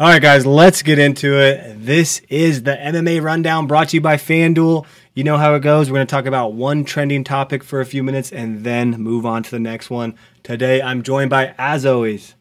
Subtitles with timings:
[0.00, 1.84] All right, guys, let's get into it.
[1.84, 4.86] This is the MMA Rundown brought to you by FanDuel.
[5.12, 5.90] You know how it goes.
[5.90, 9.26] We're going to talk about one trending topic for a few minutes and then move
[9.26, 10.14] on to the next one.
[10.42, 12.34] Today, I'm joined by, as always,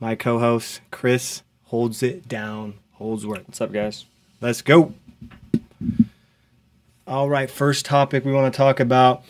[0.00, 3.46] my co host, Chris Holds It Down Holdsworth.
[3.46, 4.06] What's up, guys?
[4.40, 4.92] Let's go.
[7.06, 9.22] All right, first topic we want to talk about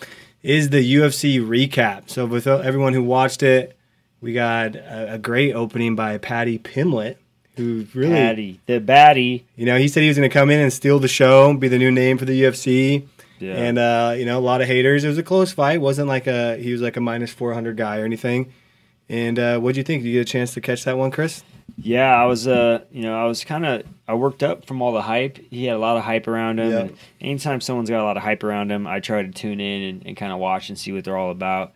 [0.43, 2.09] is the UFC recap.
[2.09, 3.77] So, with everyone who watched it,
[4.23, 7.17] we got a, a great opening by Paddy Pimblett
[7.57, 9.45] who really the baddie.
[9.57, 11.69] You know, he said he was going to come in and steal the show, be
[11.69, 13.07] the new name for the UFC.
[13.39, 13.55] Yeah.
[13.55, 15.05] And uh, you know, a lot of haters.
[15.05, 15.77] It was a close fight.
[15.77, 18.53] It wasn't like a he was like a minus four hundred guy or anything.
[19.09, 20.03] And uh, what do you think?
[20.03, 21.45] Did you get a chance to catch that one, Chris?
[21.79, 22.49] Yeah, I was.
[22.49, 23.83] Uh, you know, I was kind of.
[24.09, 25.39] I worked up from all the hype.
[25.51, 26.71] He had a lot of hype around him.
[26.71, 26.89] Yeah.
[27.21, 30.07] Anytime someone's got a lot of hype around him, I try to tune in and,
[30.07, 31.73] and kind of watch and see what they're all about.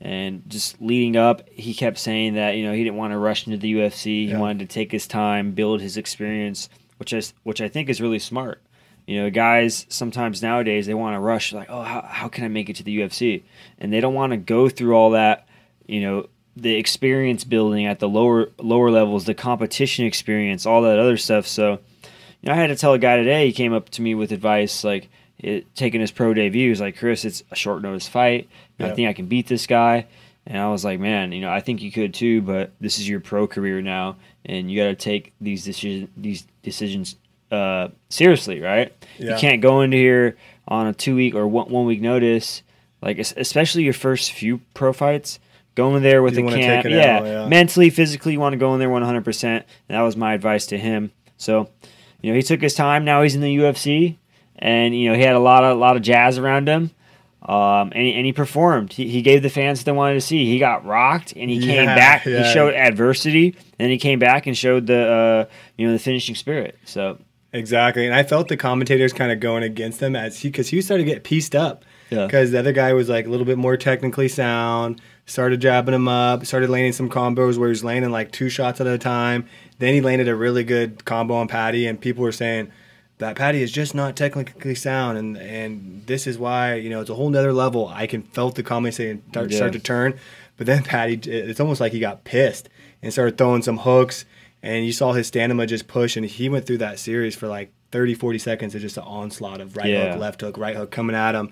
[0.00, 3.46] And just leading up, he kept saying that you know he didn't want to rush
[3.46, 4.04] into the UFC.
[4.26, 4.38] He Yeah.
[4.38, 6.68] wanted to take his time, build his experience,
[6.98, 8.62] which is which I think is really smart.
[9.06, 12.48] You know, guys sometimes nowadays they want to rush like, oh, how, how can I
[12.48, 13.44] make it to the UFC?
[13.78, 15.46] And they don't want to go through all that.
[15.86, 20.98] You know, the experience building at the lower lower levels, the competition experience, all that
[20.98, 21.46] other stuff.
[21.46, 21.78] So,
[22.42, 23.46] you know, I had to tell a guy today.
[23.46, 26.68] He came up to me with advice like it, taking his pro debut.
[26.68, 28.48] He's like, Chris, it's a short notice fight.
[28.78, 30.06] I think I can beat this guy.
[30.46, 33.08] And I was like, man, you know, I think you could too, but this is
[33.08, 37.16] your pro career now, and you got to take these decision these decisions
[37.50, 38.92] uh, seriously, right?
[39.18, 39.34] Yeah.
[39.34, 40.36] You can't go into here
[40.68, 42.62] on a two week or one, one week notice,
[43.02, 45.40] like especially your first few pro fights.
[45.74, 47.48] Going there with You a camp, yeah, out, yeah.
[47.48, 49.62] mentally, physically, you want to go in there 100%.
[49.88, 51.10] That was my advice to him.
[51.36, 51.68] So,
[52.22, 53.04] you know, he took his time.
[53.04, 54.16] Now he's in the UFC,
[54.58, 56.90] and you know he had a lot of a lot of jazz around him.
[57.42, 58.92] Um, and, he- and he performed.
[58.92, 60.46] He, he gave the fans what they wanted to see.
[60.46, 62.24] He got rocked, and he came Yeah, back.
[62.26, 62.42] yeah.
[62.44, 65.06] He showed adversity, and he came back and showed the
[65.48, 66.76] uh, you know the finishing spirit.
[66.84, 67.18] So
[67.52, 70.82] Exactly, and I felt the commentators kind of going against him as he because he
[70.82, 71.84] started to get pieced up.
[72.10, 72.26] Yeah.
[72.26, 76.06] Because the other guy was like a little bit more technically sound, started jabbing him
[76.08, 79.46] up, started landing some combos where he was landing like two shots at a time.
[79.78, 82.70] Then he landed a really good combo on Paddy, and people were saying
[83.18, 87.10] that Paddy is just not technically sound, and and this is why you know it's
[87.10, 87.88] a whole nother level.
[87.88, 89.56] I can felt the comments saying start, Yeah.
[89.56, 90.14] start to turn,
[90.56, 92.68] but then Paddy, it's almost like he got pissed
[93.02, 94.24] and started throwing some hooks,
[94.62, 97.72] and you saw his stamina just push, and he went through that series for like
[97.92, 100.12] 30, 40 seconds of just an onslaught of right Yeah.
[100.12, 101.50] hook, left hook, right hook coming at him.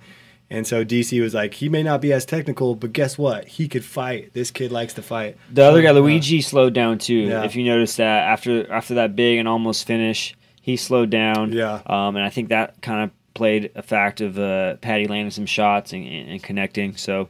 [0.51, 3.47] And so DC was like, he may not be as technical, but guess what?
[3.49, 4.35] He could fight.
[4.35, 5.37] This kid likes to fight.
[5.51, 7.15] the other guy, Luigi, slowed down too.
[7.15, 7.45] Yeah.
[7.45, 11.53] If you notice that after after that big and almost finish, he slowed down.
[11.53, 11.83] Yeah.
[11.85, 15.45] Um, and I think that kind of played a fact of uh, Paddy landing some
[15.45, 16.97] shots and, and, and connecting.
[16.97, 17.29] So.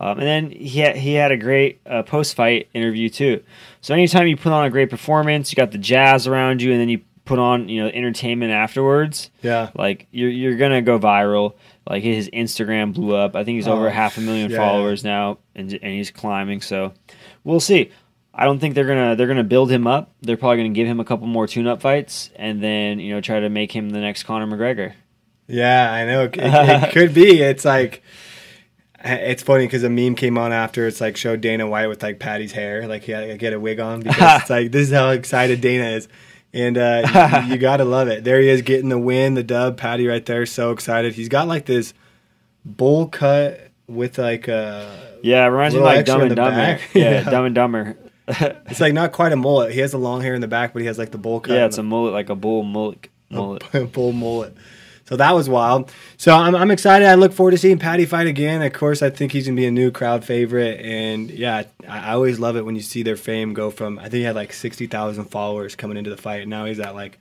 [0.00, 3.42] Um, and then he had, he had a great uh, post fight interview too.
[3.80, 6.80] So anytime you put on a great performance, you got the jazz around you, and
[6.80, 9.30] then you put on you know entertainment afterwards.
[9.40, 9.70] Yeah.
[9.74, 11.54] Like you're you're gonna go viral.
[11.88, 13.36] Like his Instagram blew up.
[13.36, 14.58] I think he's over Oh, half a million yeah.
[14.58, 16.60] followers now, and and he's climbing.
[16.60, 16.92] So
[17.44, 17.92] we'll see.
[18.36, 20.12] I don't think they're gonna they're gonna build him up.
[20.22, 23.20] They're probably gonna give him a couple more tune up fights, and then you know
[23.20, 24.94] try to make him the next Conor McGregor.
[25.46, 26.24] Yeah, I know.
[26.24, 27.40] It, it could be.
[27.42, 28.02] It's like,
[29.04, 30.86] it's funny because a meme came on after.
[30.86, 33.60] It's like showed Dana White with like Paddy's hair, like he had to get a
[33.60, 36.08] wig on because it's like this is how excited Dana is,
[36.52, 38.24] and uh, you, you gotta love it.
[38.24, 39.76] There he is getting the win, the dub.
[39.76, 41.14] Patty right there, so excited.
[41.14, 41.94] He's got like this
[42.64, 46.80] bowl cut with like a Yeah, it reminds me like Dumb and Dumber.
[46.94, 47.30] Yeah, Yeah.
[47.30, 47.96] Dumb and Dumber.
[48.66, 49.72] It's like not quite a mullet.
[49.72, 51.54] He has the long hair in the back, but he has like the bowl cut.
[51.54, 53.08] yeah, it's the- a mullet like a bull mullet.
[53.30, 53.62] mullet.
[53.92, 54.56] full mullet.
[55.06, 55.92] So that was wild.
[56.16, 57.06] So I'm, I'm excited.
[57.06, 58.62] I look forward to seeing Paddy fight again.
[58.62, 60.80] Of course, I think he's gonna be a new crowd favorite.
[60.80, 63.98] And yeah, I, I always love it when you see their fame go from.
[63.98, 66.40] I think he had like sixty thousand followers coming into the fight.
[66.42, 67.18] And now he's at like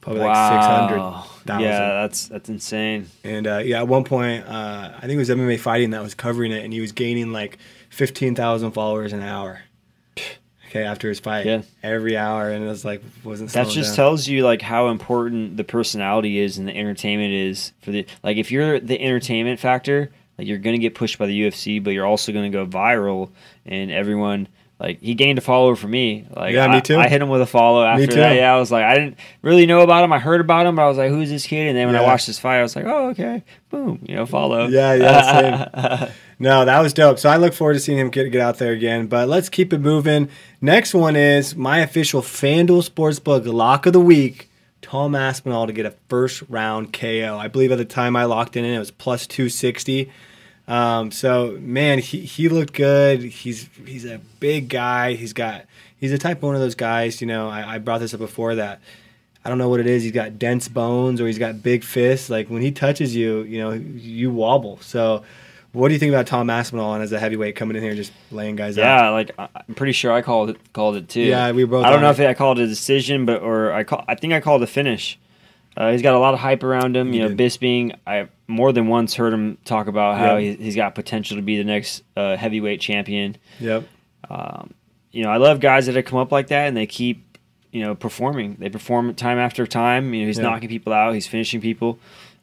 [0.00, 1.26] probably like six hundred Wow.
[1.48, 3.08] Yeah, that's that's insane.
[3.24, 6.14] And uh, yeah, at one point, uh, I think it was MMA fighting that was
[6.14, 7.58] covering it, and he was gaining like
[7.90, 9.62] fifteen thousand followers an hour.
[10.82, 11.62] After his fight, Yeah.
[11.82, 13.50] every hour, and it was like wasn't.
[13.50, 13.96] That just down.
[13.96, 18.36] tells you like how important the personality is and the entertainment is for the like
[18.36, 22.06] if you're the entertainment factor, like you're gonna get pushed by the UFC, but you're
[22.06, 23.30] also gonna go viral
[23.66, 24.48] and everyone
[24.80, 26.26] like he gained a follower for me.
[26.34, 26.96] Like Yeah, me I- too.
[26.98, 28.14] I, hit him with a follow after too.
[28.16, 28.34] that.
[28.36, 30.12] Yeah, I was like I didn't really know about him.
[30.12, 31.68] I heard about him, but I was like, who's this kid?
[31.68, 34.26] And then when I watched this fight, I was like, oh okay, boom, you know,
[34.26, 34.66] follow.
[34.68, 36.12] Yeah, yeah, same.
[36.40, 37.18] No, that was dope.
[37.20, 39.06] So I look forward to seeing him get, get out there again.
[39.06, 40.28] But let's keep it moving.
[40.60, 44.50] Next one is my official FanDuel Sportsbook lock of the week.
[44.82, 47.38] Tom Aspinall to get a first round KO.
[47.40, 50.10] I believe at the time I locked in, it was plus 260.
[50.66, 53.22] Um, so man, he, he looked good.
[53.22, 55.14] He's he's a big guy.
[55.14, 55.66] He's got
[55.98, 57.20] he's a type one of those guys.
[57.20, 58.80] You know, I, I brought this up before that.
[59.44, 60.02] I don't know what it is.
[60.02, 62.30] He's got dense bones or he's got big fists.
[62.30, 64.78] Like when he touches you, you know, you wobble.
[64.80, 65.22] So,
[65.72, 68.56] what do you think about Tom Aspinall as a heavyweight coming in here just laying
[68.56, 69.02] guys yeah, out?
[69.02, 71.20] Yeah, like I'm pretty sure I called it called it too.
[71.20, 72.18] Yeah, we both I don't know it.
[72.18, 74.66] if I called it a decision, but or I call I think I called a
[74.66, 75.18] finish.
[75.76, 77.12] Uh, he's got a lot of hype around him.
[77.12, 77.38] You know, did.
[77.38, 77.96] Bisping.
[78.06, 81.56] I more than once heard him talk about how he, he's got potential to be
[81.56, 83.36] the next uh, heavyweight champion.
[83.60, 83.88] Yep.
[84.28, 84.74] Um,
[85.12, 87.38] you know, I love guys that have come up like that and they keep,
[87.72, 88.56] you know, performing.
[88.58, 90.12] They perform time after time.
[90.14, 90.44] You know, he's Yeah.
[90.44, 91.14] knocking people out.
[91.14, 91.98] He's finishing people,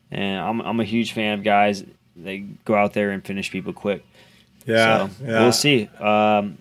[0.09, 1.83] and I'm I'm a huge fan of guys
[2.17, 4.03] that go out there and finish people quick.
[4.65, 5.07] Yeah.
[5.07, 5.39] so yeah.
[5.41, 5.87] we'll see.
[5.99, 6.57] Um,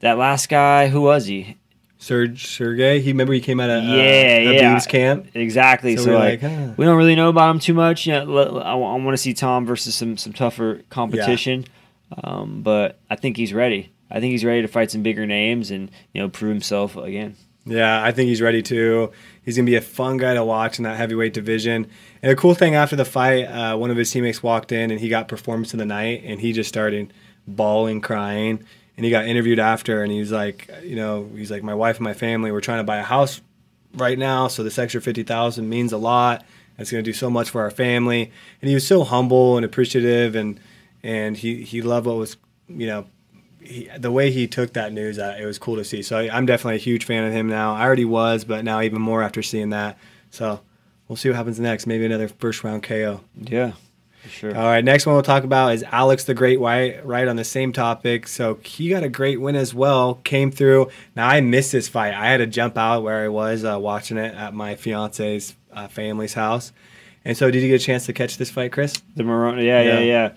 [0.00, 1.56] that last guy, who was he?
[2.02, 3.00] Serge Sergey.
[3.00, 4.80] He remember he came out of Yeah, uh, yeah.
[4.80, 5.28] Camp.
[5.34, 5.96] Exactly.
[5.96, 6.72] So So, like, like, huh.
[6.76, 8.06] we don't really know about him too much.
[8.08, 11.64] You know, l- I, want to see Tom versus some some tougher competition,
[12.24, 13.92] um, but I think he's ready.
[14.10, 17.36] I think he's ready to fight some bigger names and you know prove himself again.
[17.66, 19.12] Yeah, I think he's ready too.
[19.44, 21.86] He's gonna be a fun guy to watch in that heavyweight division.
[22.20, 24.98] And a cool thing after the fight, uh, one of his teammates walked in and
[24.98, 27.12] he got performance of the night, and he just started
[27.46, 28.64] bawling, crying.
[29.02, 31.96] And he got interviewed after, and he was like, you know, he's like, my wife
[31.96, 33.40] and my family, we're trying to buy a house
[33.96, 36.46] right now, so this extra fifty thousand means a lot.
[36.78, 38.30] It's gonna do so much for our family.
[38.60, 40.60] And he was so humble and appreciative, and
[41.02, 42.36] and he he loved what was,
[42.68, 43.06] you know,
[43.60, 46.00] he, the way he took that news, uh, it was cool to see.
[46.00, 47.74] So I, I'm definitely a huge fan of him now.
[47.74, 49.98] I already was, but now even more after seeing that.
[50.30, 50.60] So
[51.08, 51.88] we'll see what happens next.
[51.88, 53.22] Maybe another first round KO.
[53.34, 53.72] Yeah,
[54.28, 54.56] sure.
[54.56, 57.44] All right, next one we'll talk about is Alex the Great White, right on the
[57.44, 58.26] same topic.
[58.28, 60.88] So he got a great win as well, came through.
[61.16, 62.14] Now I missed this fight.
[62.14, 65.88] I had to jump out where I was uh, watching it at my fiance's uh,
[65.88, 66.72] family's house.
[67.24, 69.00] And so, did you get a chance to catch this fight, Chris?
[69.14, 70.00] The Morono, yeah, yeah, Yeah.
[70.00, 70.32] yeah.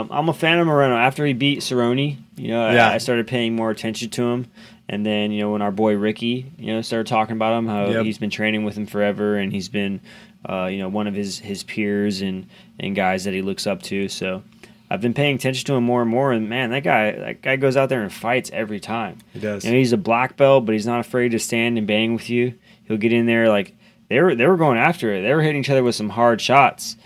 [0.00, 0.96] Um, I'm a fan of Morono.
[0.96, 2.90] After he beat Cerrone, you know, Yeah.
[2.90, 4.46] I, I started paying more attention to him.
[4.90, 7.88] And then, you know, when our boy Ricky, you know, started talking about him, how
[7.90, 8.04] Yep.
[8.06, 10.00] he's been training with him forever, and he's been,
[10.48, 12.46] uh, you know, one of his his peers and
[12.78, 14.08] and guys that he looks up to.
[14.08, 14.42] So,
[14.90, 16.32] I've been paying attention to him more and more.
[16.32, 19.18] And man, that guy, that guy goes out there and fights every time.
[19.32, 19.64] He does.
[19.64, 22.30] You know, he's a black belt, but he's not afraid to stand and bang with
[22.30, 22.54] you.
[22.84, 23.74] He'll get in there like
[24.08, 25.22] they were they were going after it.
[25.22, 26.96] They were hitting each other with some hard shots.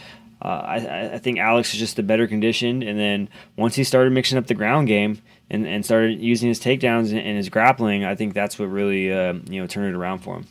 [0.41, 4.13] Uh, I- I, think Alex is just the better conditioned, and then once he started
[4.13, 8.05] mixing up the ground game and, and started using his takedowns and, and his grappling,
[8.05, 10.47] I think that's what really uh, you know turned it around for him.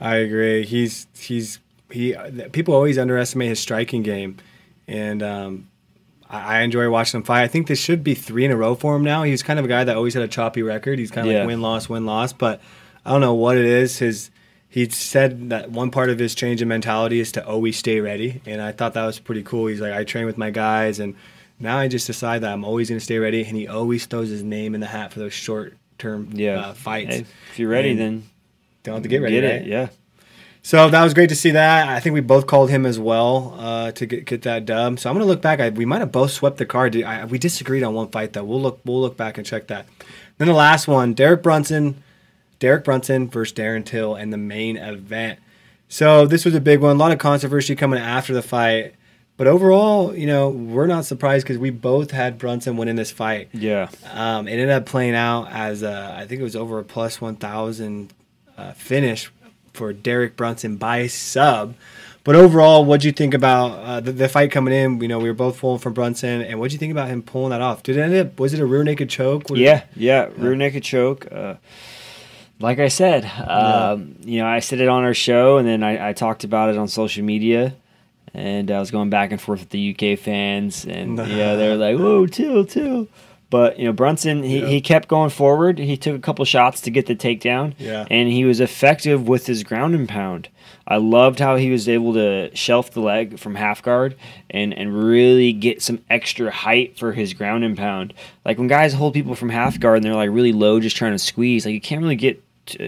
[0.00, 0.64] I agree.
[0.64, 2.14] He's he's he.
[2.52, 4.36] People always underestimate his striking game,
[4.86, 5.68] and um,
[6.28, 7.42] I, I enjoy watching him fight.
[7.42, 9.22] I think this should be three in a row for him now.
[9.22, 10.98] He was kind of a guy that always had a choppy record.
[10.98, 11.40] He's kind of Yeah.
[11.40, 12.60] like win loss win loss, but
[13.04, 13.98] I don't know what it is.
[13.98, 14.30] His
[14.70, 18.42] he said that one part of his change in mentality is to always stay ready,
[18.46, 19.66] and I thought that was pretty cool.
[19.66, 21.14] He's like, I train with my guys, and
[21.58, 24.28] now I just decide that I'm always going to stay ready, and he always throws
[24.28, 27.14] his name in the hat for those short term Yeah, uh, fights.
[27.16, 28.22] Hey, if you're ready, And then
[28.82, 29.40] Don't have to get ready.
[29.40, 29.62] Get right?
[29.62, 29.88] it, yeah.
[30.62, 31.88] So that was great to see that.
[31.88, 34.98] I think we both called him as well uh, to get, get that dub.
[34.98, 35.60] So I'm gonna look back.
[35.60, 37.00] I, we might have both swept the card.
[37.02, 38.44] I, we disagreed on one fight though.
[38.44, 39.86] We'll look we'll look back and check that.
[40.36, 42.02] Then the last one, Derek Brunson,
[42.58, 45.38] Derek Brunson versus Darren Till in the main event.
[45.88, 46.96] So this was a big one.
[46.96, 48.94] A lot of controversy coming after the fight.
[49.38, 53.48] But overall, you know, we're not surprised because we both had Brunson winning this fight.
[53.52, 56.84] Yeah, Um, it ended up playing out as a, I think it was over a
[56.84, 58.12] plus 1,000
[58.56, 59.30] uh, finish
[59.78, 61.74] for Derek Brunson by sub.
[62.24, 65.00] But overall, what'd you think about uh, the, the fight coming in?
[65.00, 67.50] You know, we were both pulling for Brunson, and what'd you think about him pulling
[67.50, 67.82] that off?
[67.82, 68.38] Did it end up?
[68.38, 69.48] Was it a rear naked choke?
[69.48, 70.28] What- yeah, yeah.
[70.36, 71.26] Rear naked choke.
[71.32, 71.54] Uh,
[72.60, 76.08] like I said, um, you know, I said it on our show, and then I,
[76.08, 77.74] I talked about it on social media,
[78.34, 81.76] and I was going back and forth with the UK fans, and yeah, they were
[81.76, 83.06] like, "Whoa, Till, Till."
[83.50, 84.66] But you know, Brunson, he, Yeah.
[84.66, 85.78] he kept going forward.
[85.78, 88.06] He took a couple shots to get the takedown, Yeah.
[88.10, 90.48] and he was effective with his ground and pound.
[90.86, 94.16] I loved how he was able to shelf the leg from half guard
[94.50, 98.14] and, and really get some extra height for his ground and pound.
[98.44, 101.12] Like when guys hold people from half guard and they're like really low, just trying
[101.12, 102.42] to squeeze, like you can't really get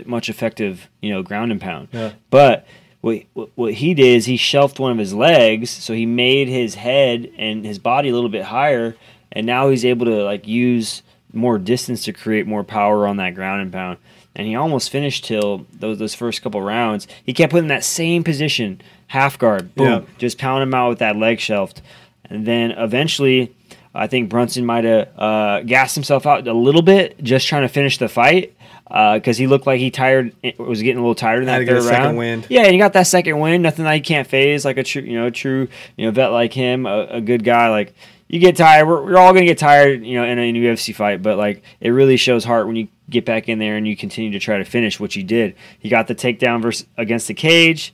[0.07, 1.89] much effective, you know, ground and pound.
[1.93, 2.13] Yeah.
[2.31, 2.67] But
[3.03, 6.49] what, what what he did is he shelved one of his legs, so he made
[6.49, 8.95] his head and his body a little bit higher,
[9.33, 13.35] and now he's able to like use more distance to create more power on that
[13.35, 13.99] ground and pound.
[14.37, 17.07] And he almost finished till those those first couple rounds.
[17.25, 20.01] He kept putting that same position, half guard, boom, Yeah.
[20.19, 21.81] just pound him out with that leg shelved,
[22.29, 23.55] and then eventually.
[23.93, 27.69] I think Brunson might have uh, gassed himself out a little bit, just trying to
[27.69, 31.49] finish the fight, because he looked like he tired, was getting a little tired in
[31.49, 32.19] Had that to get a third second round.
[32.19, 32.47] wind.
[32.49, 33.63] Yeah, and he got that second win.
[33.63, 36.53] Nothing that he can't phase, like a true, you know, true, you know, vet like
[36.53, 37.69] him, a, a good guy.
[37.71, 37.93] Like
[38.33, 38.87] you get tired.
[38.87, 41.21] We're, we're all gonna get tired, you know, in a UFC fight.
[41.21, 44.31] But like, it really shows heart when you get back in there and you continue
[44.31, 45.57] to try to finish what you did.
[45.81, 47.93] He got the takedown versus against the cage,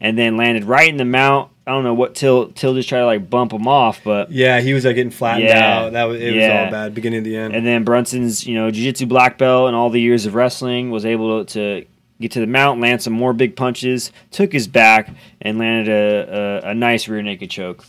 [0.00, 1.52] and then landed right in the mount.
[1.68, 4.60] I don't know what Till Till just tried to like bump him off, but Yeah,
[4.60, 5.78] he was like getting flattened Yeah.
[5.84, 5.92] out.
[5.92, 7.54] That was it was all bad, beginning to the end.
[7.54, 11.04] and then Brunson's you know jiu-jitsu black belt and all the years of wrestling was
[11.06, 11.84] able to
[12.20, 15.10] get to the mount, land some more big punches, took his back,
[15.42, 17.84] and landed a, a, a nice rear naked choke.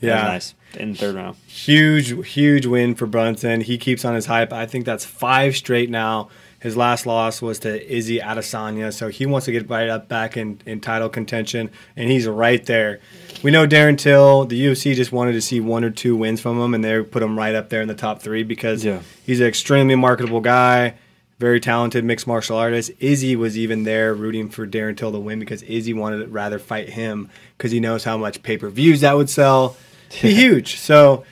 [0.00, 0.22] Yeah.
[0.22, 1.36] nice in the third round.
[1.46, 3.60] huge, huge win for Brunson.
[3.62, 4.52] He keeps on his hype.
[4.52, 6.28] I think that's five straight now.
[6.58, 10.36] His last loss was to Izzy Adesanya, so he wants to get right up back
[10.36, 12.98] in, in title contention, and he's right there.
[13.42, 14.46] We know Darren Till.
[14.46, 17.22] The UFC just wanted to see one or two wins from him, and they put
[17.22, 19.00] him right up there in the top three because Yeah.
[19.24, 20.94] he's an extremely marketable guy,
[21.38, 22.90] very talented mixed martial artist.
[22.98, 26.58] Izzy was even there rooting for Darren Till to win because Izzy wanted to rather
[26.58, 29.76] fight him because he knows how much pay per views that would sell.
[30.22, 30.78] Be huge.
[30.78, 31.24] So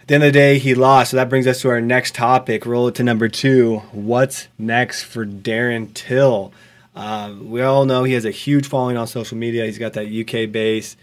[0.00, 1.10] at the end of the day, he lost.
[1.10, 2.66] So that brings us to our next topic.
[2.66, 3.78] Roll it to number two.
[3.92, 6.52] What's next for Darren Till?
[6.94, 9.66] Um, we all know he has a huge following on social media.
[9.66, 10.96] He's got that UK base.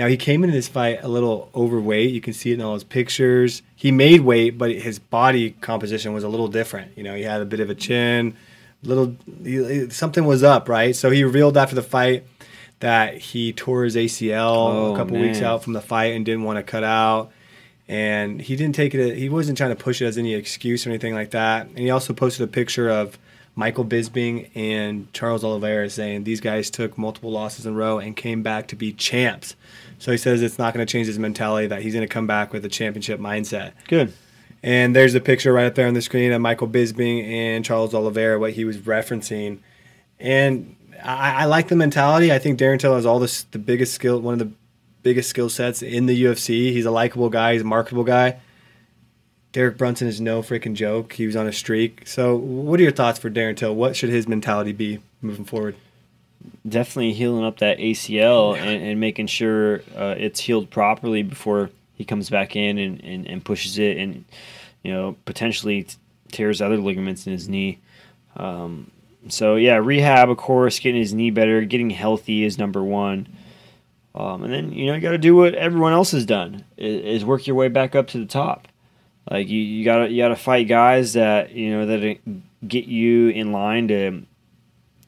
[0.00, 2.10] Now he came into this fight a little overweight.
[2.10, 3.60] You can see it in all his pictures.
[3.76, 6.96] He made weight, but his body composition was a little different.
[6.96, 8.34] You know, he had a bit of a chin,
[8.82, 9.14] little
[9.44, 10.96] he, something was up, right?
[10.96, 12.24] So he revealed after the fight
[12.78, 16.44] that he tore his ACL Oh, a couple weeks out from the fight and didn't
[16.44, 17.30] want to cut out
[17.86, 19.18] and he didn't take it.
[19.18, 21.66] He wasn't trying to push it as any excuse or anything like that.
[21.66, 23.18] And he also posted a picture of
[23.56, 28.16] Michael Bisping and Charles Oliveira saying these guys took multiple losses in a row and
[28.16, 29.56] came back to be champs.
[30.00, 32.26] So he says it's not going to change his mentality that he's going to come
[32.26, 33.72] back with a championship mindset.
[33.86, 34.12] Good.
[34.62, 37.94] And there's a picture right up there on the screen of Michael Bisping and Charles
[37.94, 39.58] Oliveira, what he was referencing.
[40.18, 42.32] And I, I like the mentality.
[42.32, 44.50] I think Darren Till has all this, the biggest skill, one of the
[45.02, 46.72] biggest skill sets in the UFC.
[46.72, 47.52] He's a likable guy.
[47.52, 48.40] He's a marketable guy.
[49.52, 51.12] Derek Brunson is no freaking joke.
[51.12, 52.06] He was on a streak.
[52.06, 53.74] So, what are your thoughts for Darren Till?
[53.74, 55.76] What should his mentality be moving forward?
[56.68, 62.04] Definitely healing up that ACL and, and making sure uh, it's healed properly before he
[62.04, 64.24] comes back in and, and, and pushes it and
[64.82, 65.86] you know potentially
[66.32, 67.78] tears other ligaments in his knee.
[68.36, 68.90] Um,
[69.28, 73.28] so yeah, rehab of course, getting his knee better, getting healthy is number one.
[74.14, 77.20] Um, and then you know you got to do what everyone else has done is,
[77.20, 78.66] is work your way back up to the top.
[79.30, 82.32] Like you, you gotta you gotta fight guys that you know that uh,
[82.66, 84.22] get you in line to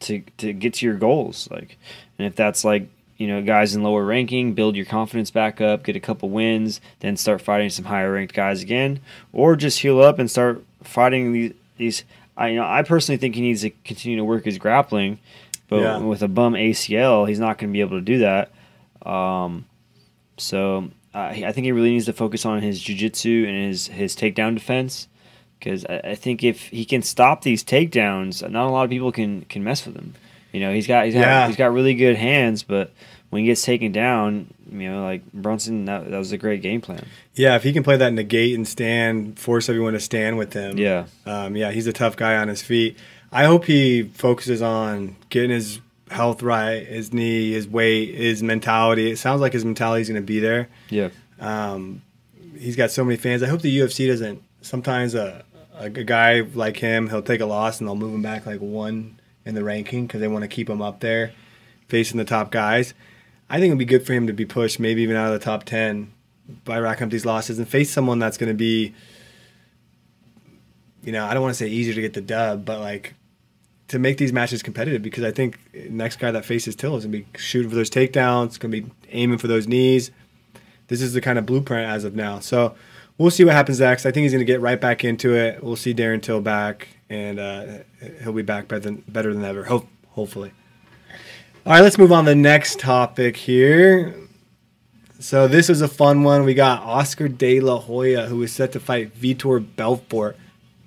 [0.02, 1.48] to to get to your goals.
[1.50, 1.78] Like,
[2.18, 5.84] and if that's like you know guys in lower ranking, build your confidence back up,
[5.84, 9.00] get a couple wins, then start fighting some higher ranked guys again,
[9.32, 12.04] or just heal up and start fighting these these.
[12.36, 15.18] I you know I personally think he needs to continue to work his grappling,
[15.68, 15.98] but Yeah.
[15.98, 18.50] with a bum ACL, he's not going to be able to do that.
[19.04, 19.66] Um,
[20.38, 24.16] so uh, I think he really needs to focus on his jiu-jitsu and his his
[24.16, 25.08] takedown defense
[25.62, 29.12] because I, I think if he can stop these takedowns, not a lot of people
[29.12, 30.14] can can mess with him.
[30.52, 31.46] You know, he's got he's got Yeah.
[31.46, 32.92] he's got really good hands, but
[33.30, 36.82] when he gets taken down, you know, like Brunson, that, that was a great game
[36.82, 37.06] plan.
[37.34, 40.76] Yeah, if he can play that negate and stand, force everyone to stand with him.
[40.76, 42.98] Yeah, Um, yeah, he's a tough guy on his feet.
[43.32, 49.10] I hope he focuses on getting his health right, his knee, his weight, his mentality.
[49.10, 50.68] It sounds like his mentality is going to be there.
[50.90, 51.08] yeah,
[51.40, 52.02] Um,
[52.58, 53.42] he's got so many fans.
[53.42, 54.42] I hope the UFC doesn't.
[54.60, 55.42] Sometimes a,
[55.84, 59.18] a, guy like him, he'll take a loss and they'll move him back like one
[59.44, 61.32] in the ranking because they want to keep him up there,
[61.88, 62.94] facing the top guys.
[63.50, 65.44] I think it'd be good for him to be pushed, maybe even out of the
[65.44, 66.12] top ten,
[66.64, 68.94] by racking up these losses and face someone that's going to be,
[71.02, 73.14] you know, I don't want to say easier to get the dub, but like
[73.88, 75.58] to make these matches competitive because I think
[75.90, 78.80] next guy that faces Till is going to be shooting for those takedowns, going to
[78.82, 80.10] be aiming for those knees
[80.92, 82.38] this is the kind of blueprint as of now.
[82.38, 82.74] So
[83.18, 84.06] we'll see what happens next.
[84.06, 85.62] I think he's going to get right back into it.
[85.62, 87.66] We'll see Darren Till back, and uh,
[88.22, 89.64] he'll be back better than better than ever.
[89.64, 90.52] Hope hopefully.
[91.64, 94.14] All right, let's move on to the next topic here.
[95.20, 96.44] So this was a fun one.
[96.44, 100.36] We got Oscar De La Hoya, who is set to fight Vitor Belfort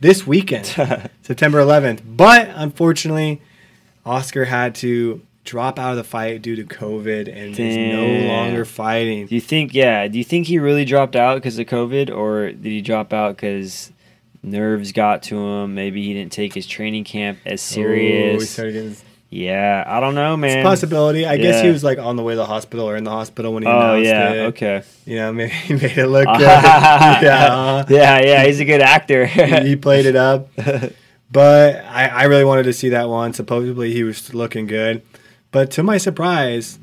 [0.01, 0.65] this weekend,
[1.21, 2.01] September 11th.
[2.05, 3.41] But unfortunately,
[4.05, 8.65] Oscar had to drop out of the fight due to COVID and is no longer
[8.65, 9.27] fighting.
[9.27, 9.73] Do you think?
[9.73, 10.07] Yeah.
[10.07, 13.35] Do you think he really dropped out because of COVID, or did he drop out
[13.37, 13.91] because
[14.43, 15.73] nerves got to him?
[15.75, 18.49] Maybe he didn't take his training camp as Oh, serious.
[18.49, 18.95] started getting-
[19.31, 20.59] yeah, I don't know, man.
[20.59, 21.25] It's a possibility.
[21.25, 23.53] I guess he was like on the way to the hospital or in the hospital
[23.53, 24.31] when he Oh announced yeah.
[24.31, 24.37] it.
[24.47, 24.83] Okay.
[25.05, 26.41] You know, maybe he made it look good.
[26.41, 28.45] yeah, yeah, yeah.
[28.45, 29.25] He's a good actor.
[29.25, 30.49] he played it up.
[31.31, 33.33] But I, I really wanted to see that one.
[33.33, 35.01] Supposedly he was looking good.
[35.55, 36.79] But to my surprise,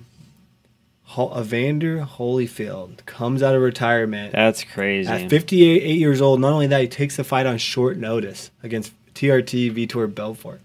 [1.02, 5.10] Ho- Evander Holyfield comes out of retirement That's crazy.
[5.10, 6.40] at 58 eight years old.
[6.40, 10.62] Not only that, he takes the fight on short notice against TRT Vitor Belfort.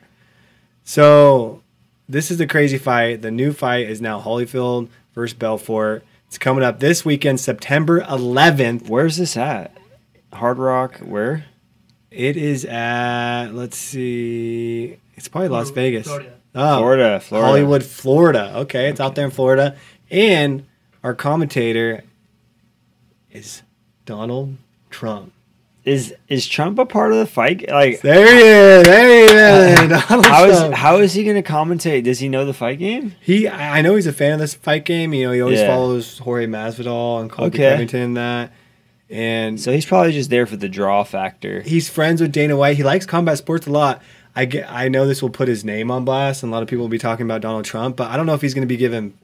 [0.85, 1.61] So
[2.07, 3.23] this is the crazy fight.
[3.23, 6.05] The new fight is now Holyfield versus Belfort.
[6.27, 8.87] It's coming up this weekend, September 11th.
[8.87, 9.77] Where's this at?
[10.31, 10.99] Hard Rock?
[10.99, 11.43] Where?
[12.09, 16.07] It is at let's see, it's probably Las Vegas.
[16.07, 16.36] Florida.
[16.59, 17.47] Oh, Florida, Florida.
[17.47, 18.51] Hollywood, Florida.
[18.61, 19.75] Okay, it's out there in Florida.
[20.09, 20.65] And
[21.03, 22.03] our commentator
[23.31, 23.61] is
[24.05, 24.55] Donald
[24.89, 25.33] Trump.
[25.85, 27.69] Is is Trump a part of the fight?
[27.69, 28.83] Like, There he is.
[28.85, 29.23] There he
[29.85, 29.89] is.
[30.09, 32.03] Donald how is how is he going to commentate?
[32.03, 33.13] Does he know the fight game?
[33.21, 33.47] he?
[33.47, 35.13] I I know he's a fan of this fight game.
[35.13, 35.67] You know, he always Yeah.
[35.67, 37.69] follows Jorge Masvidal and Colby Okay.
[37.71, 38.51] Covington and that.
[39.09, 41.61] And So he's probably just there for the draw factor.
[41.61, 42.75] he's friends with Dana White.
[42.75, 44.01] He likes combat sports a lot.
[44.37, 46.69] I get, I know this will put his name on blast, and a lot of
[46.69, 48.71] people will be talking about Donald Trump, but I don't know if he's going to
[48.71, 49.17] be given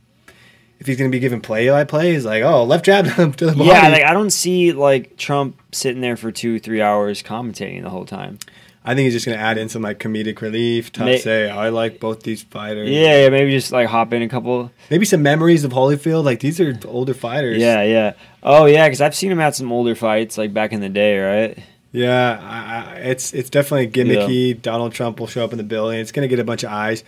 [0.79, 2.13] if he's going to be given play by play.
[2.13, 3.65] He's like, oh, left jab to the body.
[3.65, 7.89] Yeah, like I don't see like Trump sitting there for two, three hours commentating the
[7.89, 8.39] whole time.
[8.83, 10.91] I think he's just going to add in some like comedic relief.
[10.91, 12.89] Tough May- say, I like both these fighters.
[12.89, 14.71] Yeah, yeah, maybe just like hop in a couple.
[14.89, 16.25] maybe some memories of Holyfield.
[16.25, 17.59] Like these are older fighters.
[17.61, 18.13] Yeah, yeah.
[18.41, 21.19] Oh yeah, because I've seen him at some older fights like back in the day,
[21.19, 21.59] right?
[21.93, 24.59] Yeah, I, I, it's it's definitely gimmicky.
[24.61, 25.99] Donald Trump will show up in the building.
[25.99, 27.03] It's gonna get a bunch of eyes.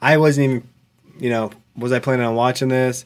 [0.00, 0.68] I wasn't even,
[1.18, 3.04] you know, was I planning on watching this?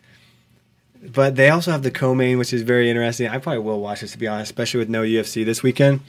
[1.03, 3.29] But they also have the co-main, which is very interesting.
[3.29, 6.01] I probably will watch this to be honest, especially with no UFC this weekend.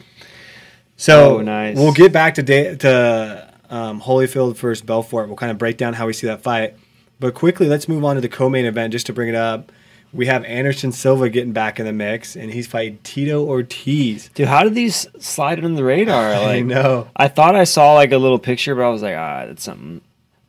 [0.97, 1.77] So Oh, nice.
[1.77, 5.27] we'll get back to da- to um, Holyfield versus Belfort.
[5.27, 6.75] We'll kind of break down how we see that fight.
[7.19, 9.71] But quickly, let's move on to the co-main event just to bring it up.
[10.13, 14.29] We have Anderson Silva getting back in the mix, and he's fighting Tito Ortiz.
[14.35, 16.33] Dude, how did these slide under the radar?
[16.33, 17.07] I know.
[17.15, 20.01] I thought I saw like a little picture, but I was like, ah, that's something.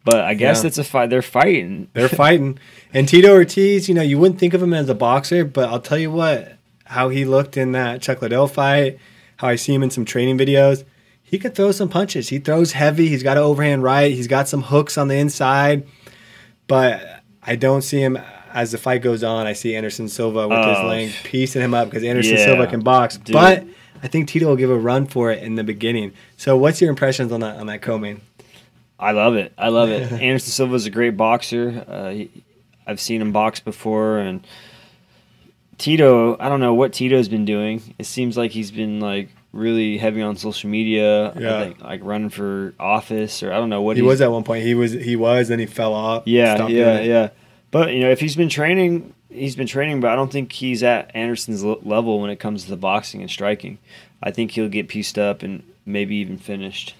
[0.04, 0.66] But I guess Yeah.
[0.68, 1.08] it's a fight.
[1.08, 1.88] They're fighting.
[1.94, 2.58] They're fighting.
[2.92, 5.80] And Tito Ortiz, you know, you wouldn't think of him as a boxer, but I'll
[5.80, 8.98] tell you what, how he looked in that Chuck Liddell fight,
[9.38, 10.84] how I see him in some training videos,
[11.22, 12.28] he could throw some punches.
[12.28, 13.08] He throws heavy.
[13.08, 14.12] He's got an overhand right.
[14.12, 15.86] He's got some hooks on the inside.
[16.66, 18.18] But I don't see him
[18.54, 19.46] as the fight goes on.
[19.46, 20.86] I see Anderson Silva with his Oh.
[20.86, 22.44] length piecing him up because Anderson Yeah.
[22.46, 23.16] Silva can box.
[23.18, 23.34] Dude.
[23.34, 23.64] But
[24.02, 26.12] I think Tito will give a run for it in the beginning.
[26.36, 28.20] So what's your impressions on that on that co-main?
[28.98, 29.52] I love it.
[29.58, 30.10] I love it.
[30.22, 31.84] Anderson Silva is a great boxer.
[31.88, 32.30] Uh, he,
[32.86, 34.40] I've seen him box before, and
[35.78, 36.36] Tito.
[36.38, 37.82] I don't know what Tito's been doing.
[37.98, 41.30] It seems like he's been like really heavy on social media.
[41.34, 41.64] I Yeah.
[41.64, 44.64] think, like running for office, or I don't know what He was at one point.
[44.64, 46.22] He was he was, then he fell off.
[46.26, 47.34] Yeah, yeah, yeah, it.
[47.74, 50.00] But you know, if he's been training, he's been training.
[50.00, 53.28] But I don't think he's at Anderson's level when it comes to the boxing and
[53.28, 53.78] striking.
[54.22, 56.94] I think he'll get pieced up and maybe even finished.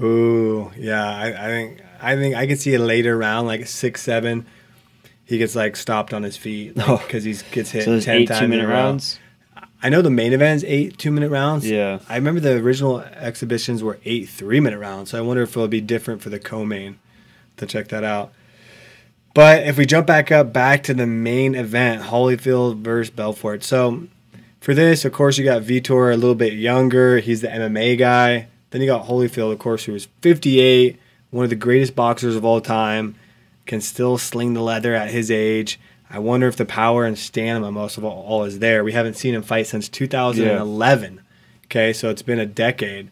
[0.00, 1.04] Ooh, yeah.
[1.04, 4.46] I, I think I think I can see a later round, like six seven.
[5.24, 6.98] He gets like stopped on his feet Oh.
[6.98, 9.18] because he gets hit So ten eight times two in a minute rounds.
[9.82, 11.68] I know the main event's eight two minute rounds.
[11.68, 11.98] Yeah.
[12.08, 15.10] I remember the original exhibitions were eight three minute rounds.
[15.10, 17.00] So I wonder if it'll be different for the co-main.
[17.56, 18.32] To check that out.
[19.32, 23.62] But if we jump back up back to the main event, Holyfield versus Belfort.
[23.62, 24.08] So
[24.60, 27.18] for this, of course, you got Vitor a little bit younger.
[27.18, 28.48] He's the MMA guy.
[28.70, 30.98] Then you got Holyfield, of course, who is 58,
[31.30, 33.16] one of the greatest boxers of all time,
[33.66, 35.78] can still sling the leather at his age.
[36.08, 38.82] I wonder if the power and stamina, most of all, all is there.
[38.82, 41.20] We haven't seen him fight since 2011.
[41.66, 43.10] Okay, so it's been a decade.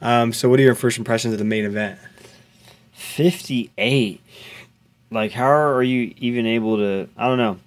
[0.00, 1.98] Um, so, what are your first impressions of the main event?
[2.92, 4.20] 58.
[5.10, 7.08] Like, how are you even able to?
[7.16, 7.58] I don't know.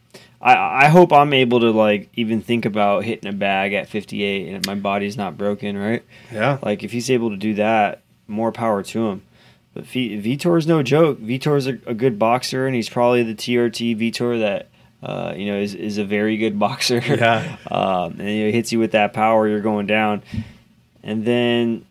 [0.41, 4.53] I I hope I'm able to like even think about hitting a bag at 58
[4.53, 6.03] and my body's not broken, right?
[6.31, 6.57] Yeah.
[6.61, 9.21] Like, if he's able to do that, more power to him.
[9.73, 11.19] But v- Vitor's no joke.
[11.19, 14.67] Vitor's a, a good boxer, and he's probably the TRT Vitor that
[15.03, 16.99] uh, you know is, is a very good boxer.
[16.99, 17.57] Yeah.
[17.69, 20.23] um, and he hits you with that power, you're going down.
[21.03, 21.85] And then,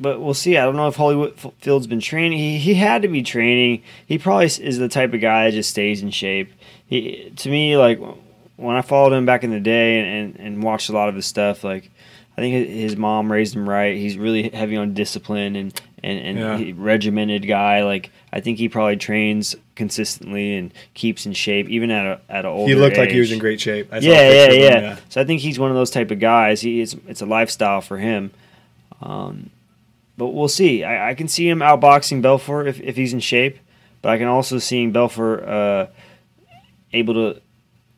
[0.00, 0.56] but we'll see.
[0.58, 2.38] I don't know if Hollywood Field's been training.
[2.38, 3.82] He he had to be training.
[4.06, 6.52] He probably is- the type of guy that just stays in shape.
[6.86, 8.00] He to me like
[8.56, 11.14] when I followed him back in the day and, and, and watched a lot of
[11.16, 11.90] his stuff, like
[12.36, 13.96] I think his mom raised him right.
[13.96, 16.72] He's really heavy on discipline and and, and Yeah.
[16.76, 17.82] regimented guy.
[17.84, 22.44] Like I think he probably trains consistently and keeps in shape, even at a at
[22.44, 22.72] an older.
[22.72, 23.88] He looked like he was in great shape.
[23.92, 26.18] I a Yeah, yeah, him, yeah, So I think he's one of those type of
[26.18, 26.60] guys.
[26.60, 28.32] He it's it's a lifestyle for him.
[29.00, 29.50] Um,
[30.16, 30.84] but we'll see.
[30.84, 33.58] I, I can see him outboxing Belfort if, if he's in shape,
[34.02, 35.86] but I can also see Belfort uh,
[36.92, 37.40] able to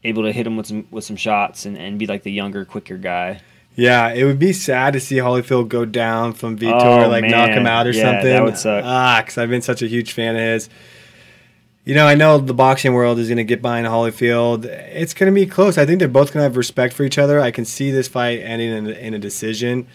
[0.04, 2.64] able to hit him with some with some shots and, and be like the younger,
[2.64, 3.40] quicker guy.
[3.74, 7.50] Yeah, it would be sad to see Holyfield go down from Vitor, Oh, like knock
[7.50, 8.24] him out or Yeah, something.
[8.30, 8.82] that would suck.
[8.86, 10.70] Ah, because I've been such a huge fan of his.
[11.84, 14.64] you know, I know the boxing world is going to get behind Holyfield.
[14.64, 15.76] It's going to be close.
[15.76, 17.38] I think they're both going to have respect for each other.
[17.38, 19.86] I can see this fight ending in, in a decision.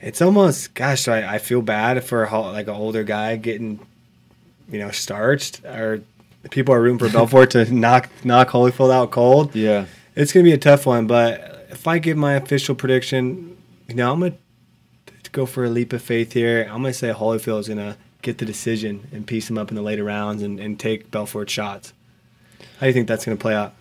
[0.00, 3.80] It's almost, gosh, I, I feel bad for a, like an older guy getting,
[4.70, 5.64] you know, starched.
[5.64, 6.02] Or
[6.50, 9.54] people are rooting for Belfort to knock knock Holyfield out cold.
[9.56, 11.06] Yeah, it's going to be a tough one.
[11.06, 13.56] But if I give my official prediction,
[13.88, 14.38] you know, I'm going
[15.24, 16.62] to go for a leap of faith here.
[16.62, 19.68] I'm going to say Holyfield is going to get the decision and piece him up
[19.68, 21.92] in the later rounds and, and take Belfort shots.
[22.78, 23.74] How do you think that's going to play out?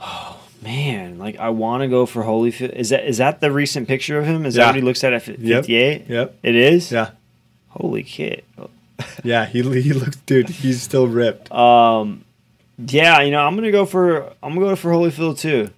[0.00, 2.72] Oh man, like I want to go for Holyfield.
[2.72, 4.46] Is that is that the recent picture of him?
[4.46, 4.64] Is Yeah.
[4.64, 6.00] that what he looks at at fifty eight?
[6.00, 6.08] Yep.
[6.08, 6.36] Yep.
[6.42, 6.90] It is.
[6.92, 7.10] Yeah.
[7.70, 8.42] Holy kid.
[9.22, 9.44] Yeah.
[9.44, 11.52] He, he looks, dude, he's still ripped.
[11.52, 12.24] Um,
[12.78, 15.68] yeah, you know, I'm gonna go for I'm gonna go for Holyfield too,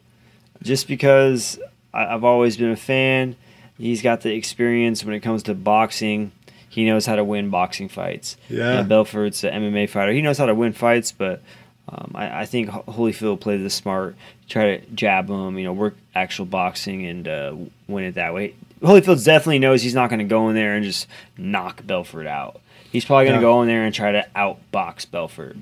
[0.62, 1.58] just because
[1.92, 3.34] I, I've always been a fan.
[3.76, 6.30] He's got the experience when it comes to boxing.
[6.68, 8.36] He knows how to win boxing fights.
[8.48, 8.82] Yeah.
[8.82, 10.12] Belfort's an MMA fighter.
[10.12, 11.42] He knows how to win fights, but
[11.88, 14.14] um, I, I think Holyfield played the smart,
[14.48, 17.54] try to jab him, you know, work actual boxing and uh,
[17.86, 18.54] win it that way.
[18.82, 22.60] Holyfield definitely knows he's not going to go in there and just knock Belfort out.
[22.92, 23.50] He's probably going to Yeah.
[23.52, 25.56] go in there and try to outbox Belfort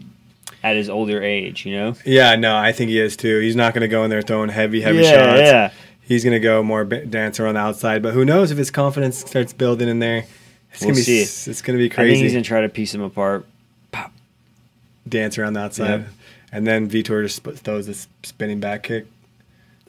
[0.62, 1.94] at his older age, you know?
[2.04, 3.40] Yeah, no, I think he is too.
[3.40, 5.40] He's not going to go in there throwing heavy, heavy yeah, shots.
[5.40, 5.70] yeah.
[6.02, 8.02] He's going to go more b- dancer on the outside.
[8.02, 10.24] But who knows if his confidence starts building in there?
[10.72, 11.50] It's We'll gonna be see.
[11.50, 13.46] it's gonna be I think he's going to try to piece him apart.
[15.08, 16.06] Dance around the outside, Yeah.
[16.52, 19.06] and then Vitor just throws this spinning back kick.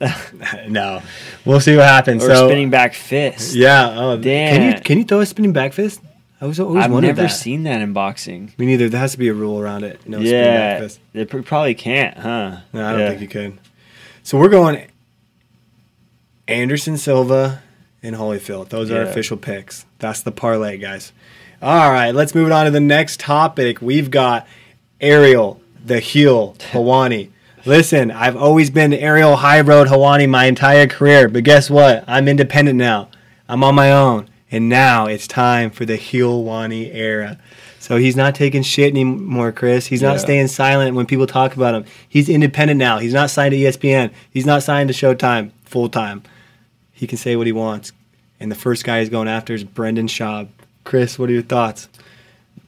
[0.68, 1.02] no,
[1.44, 2.22] we'll see what happens.
[2.24, 3.54] Or so spinning back fist.
[3.56, 4.76] yeah, oh, can Damn.
[4.76, 6.00] you can you throw a spinning back fist?
[6.40, 7.28] I was always I've never that.
[7.30, 8.52] seen that in boxing.
[8.58, 8.88] Me neither.
[8.88, 10.06] There has to be a rule around it.
[10.06, 11.00] No spinning back yeah, fist.
[11.12, 12.58] they probably can't, huh?
[12.72, 13.08] No, I don't Yeah.
[13.08, 13.58] think you could.
[14.22, 14.86] So we're going
[16.46, 17.62] Anderson Silva
[18.02, 18.68] and Holyfield.
[18.68, 19.84] Those are official picks.
[19.98, 21.12] That's the parlay, guys.
[21.60, 23.82] All right, let's move on to the next topic.
[23.82, 24.46] We've got
[25.00, 27.30] Ariel, the heel, Helwani.
[27.64, 32.04] Listen, I've always been Ariel High Road Helwani my entire career, but guess what?
[32.06, 33.08] I'm independent now.
[33.48, 34.28] I'm on my own.
[34.50, 37.38] And now it's time for the heel Wani era.
[37.80, 39.86] So he's not taking shit anymore, Chris.
[39.86, 40.18] He's not Yeah.
[40.18, 41.84] staying silent when people talk about him.
[42.08, 42.98] He's independent now.
[42.98, 44.10] He's not signed to ESPN.
[44.30, 46.22] He's not signed to Showtime full time.
[46.92, 47.92] He can say what he wants.
[48.40, 50.48] And the first guy he's going after is Brendan Schaub.
[50.84, 51.88] Chris, what are your thoughts?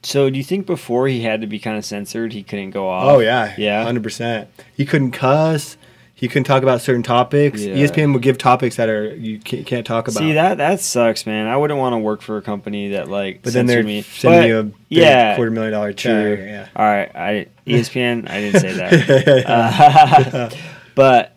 [0.03, 2.89] So, do you think before he had to be kind of censored, he couldn't go
[2.89, 3.05] off?
[3.05, 3.83] Oh yeah, yeah.
[3.83, 4.49] hundred percent.
[4.75, 5.77] He couldn't cuss.
[6.21, 7.61] He couldn't talk about certain topics.
[7.61, 7.75] Yeah.
[7.75, 10.19] ESPN would give topics that are you can't, talk about.
[10.19, 11.47] See that that sucks, man.
[11.47, 13.41] I wouldn't want to work for a company that like.
[13.41, 14.03] but then they're me.
[14.03, 16.37] sending But, you a big yeah, quarter million dollar check.
[16.37, 16.45] True.
[16.45, 16.67] Yeah.
[16.75, 18.29] All right, I ESPN.
[18.29, 19.45] I didn't say that.
[19.47, 20.49] Uh,
[20.95, 21.35] but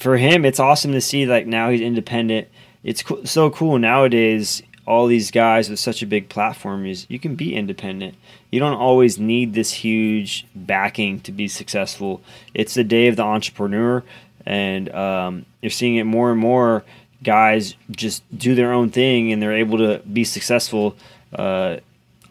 [0.00, 2.48] for him, it's awesome to see like now he's independent.
[2.82, 4.60] It's co- so cool nowadays.
[4.86, 8.16] All these guys with such a big platform is you can be independent.
[8.50, 12.22] You don't always need this huge backing to be successful.
[12.52, 14.02] It's the day of the entrepreneur,
[14.44, 16.84] and um, you're seeing it more and more.
[17.22, 20.96] Guys just do their own thing, and they're able to be successful
[21.34, 21.78] uh,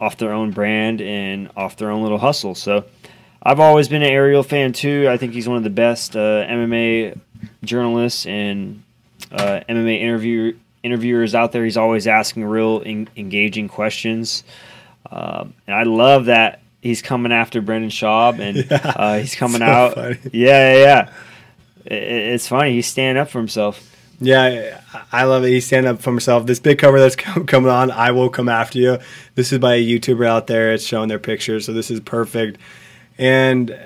[0.00, 2.54] off their own brand and off their own little hustle.
[2.54, 2.84] So
[3.42, 5.06] I've always been an Ariel fan too.
[5.08, 7.18] I think he's one of the best uh, MMA
[7.62, 8.82] journalists and
[9.32, 11.64] uh, MMA interview interviewers out there.
[11.64, 14.44] He's always asking real en- engaging questions,
[15.10, 19.58] um, and I love that he's coming after Brendan Schaub and Yeah, uh, he's coming
[19.58, 19.94] so out.
[19.94, 20.18] funny.
[20.32, 21.10] Yeah, yeah, yeah.
[21.90, 21.96] I- I-
[22.34, 22.72] it's funny.
[22.72, 23.90] He's standing up for himself.
[24.20, 25.48] Yeah, I love it.
[25.48, 26.46] He's standing up for himself.
[26.46, 28.98] This big cover that's coming on, I will come after you.
[29.34, 30.72] This is by a YouTuber out there.
[30.72, 32.58] It's showing their pictures, so this is perfect.
[33.18, 33.76] And uh,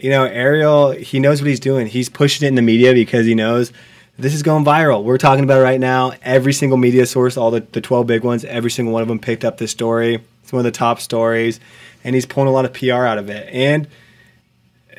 [0.00, 1.86] you know, Ariel, he knows what he's doing.
[1.86, 3.72] He's pushing it in the media because he knows
[4.18, 5.02] this is going viral.
[5.04, 6.12] We're talking about it right now.
[6.22, 9.18] Every single media source, all the, the 12 big ones, every single one of them
[9.18, 10.22] picked up this story.
[10.42, 11.60] It's one of the top stories,
[12.04, 13.48] and he's pulling a lot of PR out of it.
[13.52, 13.86] And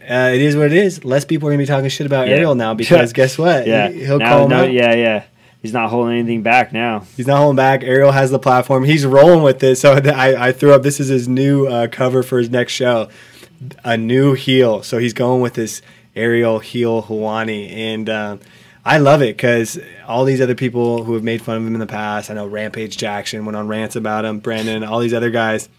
[0.09, 1.05] uh, it is what it is.
[1.05, 2.35] Less people are going to be talking shit about Yeah.
[2.35, 3.67] Ariel now because guess what?
[3.67, 4.71] Yeah, He- he'll Now- call him no, out.
[4.71, 5.23] Yeah, yeah.
[5.61, 7.05] He's not holding anything back now.
[7.15, 7.83] He's not holding back.
[7.83, 8.83] Ariel has the platform.
[8.83, 9.77] He's rolling with it.
[9.77, 10.83] So I, I threw up.
[10.83, 13.07] This is his new uh, cover for his next show,
[13.85, 14.83] a new heel.
[14.83, 15.81] So he's going with this
[16.17, 18.39] Ariel heel Helwani, and um,
[18.85, 21.79] I love it because all these other people who have made fun of him in
[21.79, 22.29] the past.
[22.29, 24.39] I know Rampage Jackson went on rants about him.
[24.39, 25.69] Brandon, all these other guys.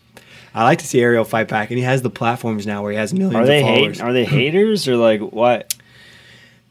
[0.55, 2.97] I like to see Ariel fight back, and he has the platforms now where he
[2.97, 3.99] has millions Are they of followers.
[3.99, 4.05] hate?
[4.05, 5.75] Are they haters or like what?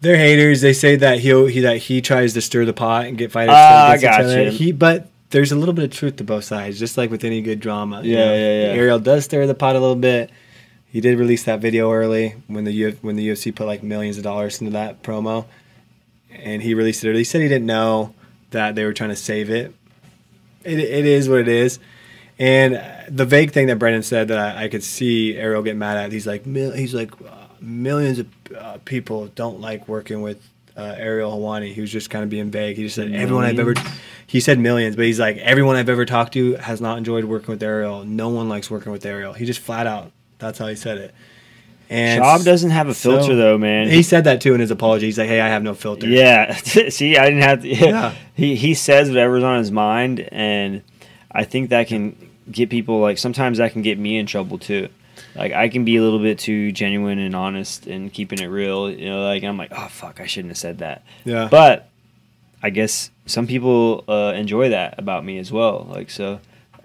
[0.01, 0.61] They're haters.
[0.61, 3.53] They say that he'll he that he tries to stir the pot and get fighters
[3.55, 4.23] ah, against each gotcha.
[4.41, 4.49] other.
[4.49, 7.41] He but there's a little bit of truth to both sides, just like with any
[7.41, 8.01] good drama.
[8.03, 8.33] you Yeah, know.
[8.33, 8.73] yeah, yeah.
[8.73, 10.31] Ariel does stir the pot a little bit.
[10.87, 14.23] He did release that video early when the when the UFC put like millions of
[14.23, 15.45] dollars into that promo,
[16.41, 17.19] and he released it early.
[17.19, 18.13] He said he didn't know
[18.51, 19.73] that they were trying to save it.
[20.63, 21.79] It, it is what it is,
[22.39, 25.97] And the vague thing that Brendan said that I, I could see Ariel get mad
[25.97, 30.41] at, he's like, mil- he's like, uh, millions of uh, people don't like working with
[30.75, 31.73] uh, Ariel Helwani.
[31.73, 32.75] He was just kind of being vague.
[32.75, 33.75] He just said everyone I've ever,
[34.25, 37.49] he said millions, but he's like everyone I've ever talked to has not enjoyed working
[37.49, 38.03] with Ariel.
[38.03, 39.33] No one likes working with Ariel.
[39.33, 41.13] He just flat out, that's how he said it.
[41.93, 43.87] And Schaub doesn't have a filter so- though, man.
[43.89, 45.05] He said that too in his apology.
[45.05, 46.07] He's like, hey, I have no filter.
[46.07, 46.53] Yeah.
[46.55, 47.67] See, I didn't have to.
[47.67, 47.83] Yeah.
[47.93, 48.15] Yeah.
[48.35, 50.81] He he says whatever's on his mind, and
[51.31, 52.15] I think that can
[52.51, 54.89] get people like sometimes that can get me in trouble too.
[55.35, 58.89] Like I can be a little bit too genuine and honest and keeping it real.
[58.89, 61.03] You know, like I'm like, oh fuck, I shouldn't have said that.
[61.25, 61.47] Yeah.
[61.51, 61.89] But
[62.63, 65.85] I guess some people uh, enjoy that about me as well.
[65.89, 66.39] Like so.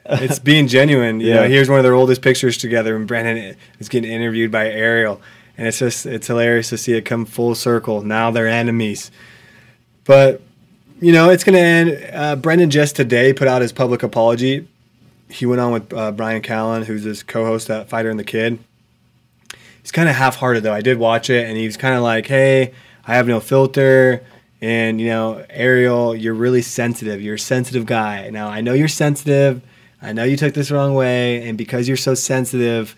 [0.22, 1.20] it's being genuine.
[1.20, 1.34] You Yeah.
[1.42, 5.20] know, here's one of their oldest pictures together, and Brandon is getting interviewed by Ariel,
[5.56, 8.02] and it's just it's hilarious to see it come full circle.
[8.02, 9.10] Now they're enemies,
[10.04, 10.40] but
[11.00, 12.10] you know it's gonna end.
[12.12, 14.66] Uh, Brendan just today put out his public apology.
[15.30, 18.58] He went on with uh, Brian Callen, who's his co-host at Fighter and the Kid.
[19.82, 20.72] He's kind of half-hearted though.
[20.72, 22.72] I did watch it, and he was kind of like, "Hey,
[23.06, 24.22] I have no filter."
[24.60, 27.20] And you know, Ariel, you're really sensitive.
[27.22, 28.28] You're a sensitive guy.
[28.30, 29.60] Now I know you're sensitive.
[30.00, 32.94] I know you took this the wrong way, and because you're so sensitive,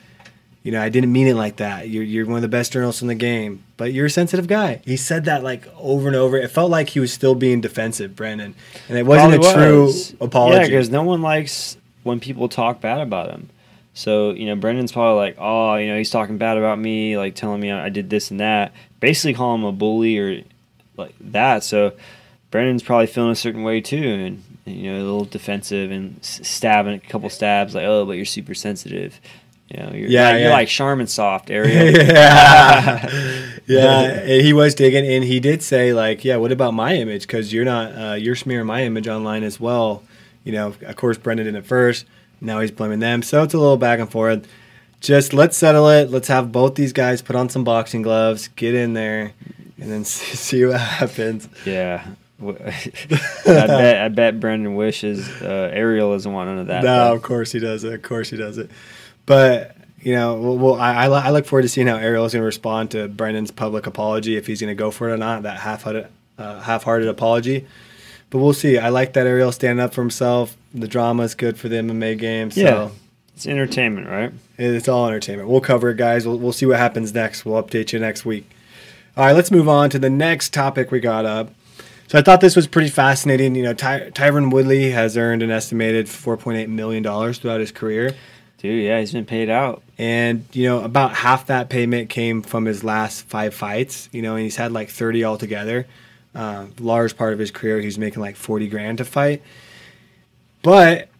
[0.62, 1.88] you know, I didn't mean it like that.
[1.88, 4.82] You're, you're one of the best journalists in the game, but you're a sensitive guy.
[4.84, 6.36] He said that like over and over.
[6.36, 8.54] It felt like he was still being defensive, Brandon,
[8.88, 10.14] and it wasn't Probably a true was.
[10.20, 10.56] apology.
[10.60, 13.48] Yeah, because no one likes when people talk bad about him.
[13.94, 17.34] So you know, Brendan's probably like, oh, you know, he's talking bad about me, like
[17.34, 20.42] telling me I did this and that, basically calling him a bully or
[20.98, 21.64] like that.
[21.64, 21.92] So
[22.50, 26.94] Brendan's probably feeling a certain way too, and you know, a little defensive and stabbing
[26.94, 29.20] a couple stabs, like, oh, but you're super sensitive.
[29.68, 31.92] You know, you're, Yeah, like, you're like Charmin soft, area.
[31.92, 33.08] yeah,
[33.66, 34.00] yeah.
[34.02, 37.22] and He was digging, and he did say like, "Yeah, what about my image?
[37.22, 40.02] Because you're not, uh, you're smearing my image online as well."
[40.44, 42.06] You know, of course, Brendan did it first.
[42.40, 44.48] Now he's blaming them, so it's a little back and forth.
[45.00, 46.10] Just let's settle it.
[46.10, 49.32] Let's have both these guys put on some boxing gloves, get in there,
[49.78, 51.48] and then see, see what happens.
[51.64, 52.06] Yeah.
[52.42, 56.82] I bet I bet Brendan wishes uh, Ariel doesn't want none of that.
[56.82, 57.84] No, but- of course he does.
[57.84, 58.70] Of course he does it.
[59.26, 62.32] But you know, well, well I, I, I look forward to seeing how Ariel is
[62.32, 65.16] going to respond to Brendan's public apology if he's going to go for it or
[65.18, 65.42] not.
[65.42, 66.06] That half-hearted,
[66.38, 67.66] uh, half-hearted apology.
[68.30, 68.78] But we'll see.
[68.78, 70.56] I like that Ariel standing up for himself.
[70.72, 72.50] The drama is good for the MMA game.
[72.50, 72.88] So Yeah.
[73.34, 74.32] It's entertainment, right?
[74.58, 75.48] it's all entertainment.
[75.48, 76.26] We'll cover it, guys.
[76.26, 77.46] We'll, we'll see what happens next.
[77.46, 78.48] We'll update you next week.
[79.16, 81.50] All right, let's move on to the next topic we got up.
[82.10, 83.54] So I thought this was pretty fascinating.
[83.54, 88.16] You know, Ty- Tyron Woodley has earned an estimated $4.8 million throughout his career.
[88.58, 89.84] Dude, yeah, he's been paid out.
[89.96, 94.08] And, you know, about half that payment came from his last five fights.
[94.10, 95.86] You know, and he's had like 30 altogether.
[96.34, 99.40] Uh, large part of his career, he's making like 40 grand to fight.
[100.64, 101.10] But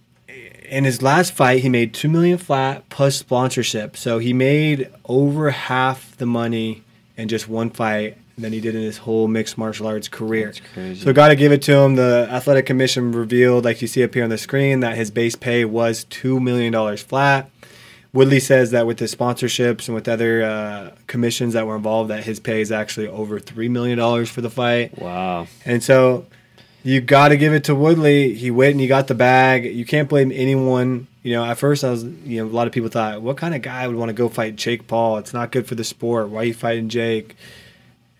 [0.68, 3.96] in his last fight, he made two million flat plus sponsorship.
[3.96, 6.83] So he made over half the money
[7.16, 10.53] in just one fight than he did in his whole mixed martial arts career.
[10.96, 11.96] So got to give it to him.
[11.96, 15.37] The athletic commission revealed, like you see up here on the screen, that his base
[15.37, 17.50] pay was two million dollars flat.
[18.12, 22.24] Woodley says that with his sponsorships and with other uh, commissions that were involved, that
[22.24, 24.98] his pay is actually over three million dollars for the fight.
[24.98, 25.46] Wow.
[25.64, 26.26] And so
[26.83, 28.35] you got to give it to Woodley.
[28.35, 29.64] He went and he got the bag.
[29.64, 31.07] You can't blame anyone.
[31.22, 33.55] You know, at first I was, you know, a lot of people thought, what kind
[33.55, 35.18] of guy would want to go fight Jake Paul?
[35.18, 36.31] It's not good for the sport.
[36.31, 37.37] Why are you fighting Jake?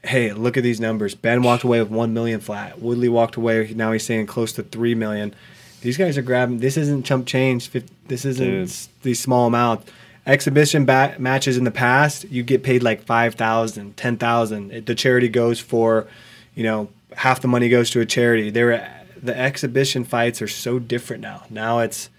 [0.03, 1.15] Hey, look at these numbers.
[1.15, 2.81] Ben walked away with one million flat.
[2.81, 3.73] Woodley walked away.
[3.75, 5.35] Now he's saying close to three million.
[5.83, 6.59] These guys are grabbing.
[6.59, 7.71] This isn't chump change.
[8.07, 8.73] This isn't Dude.
[9.03, 9.91] these small amounts.
[10.27, 14.87] Exhibition matches in the past, you get paid like 5,000, 10,000.
[14.87, 16.07] The charity goes for,
[16.55, 18.51] you know, half the money goes to a charity.
[18.51, 21.45] They're, the exhibition fights are so different now.
[21.51, 22.11] Now it's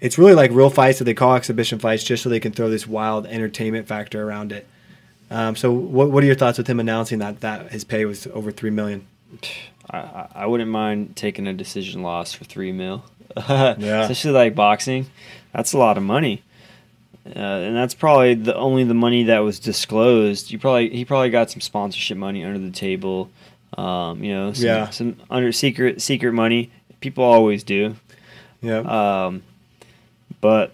[0.00, 2.68] it's really like real fights that they call exhibition fights just so they can throw
[2.68, 4.66] this wild entertainment factor around it.
[5.32, 8.26] Um, so what what are your thoughts with him announcing that that his pay was
[8.28, 9.06] over three million?
[9.90, 13.04] I, I- wouldn't mind taking a decision loss for three mil.
[13.36, 13.74] Yeah.
[14.02, 15.06] Especially like boxing.
[15.54, 16.42] That's a lot of money.
[17.24, 20.50] Uh, and that's probably the only the money that was disclosed.
[20.50, 23.30] You probably he probably got some sponsorship money under the table.
[23.78, 24.90] Um, you know, some, Yeah.
[24.90, 26.70] some under secret secret money.
[27.00, 27.96] People always do.
[28.60, 28.78] Yeah,
[29.26, 29.42] Um,
[30.40, 30.72] but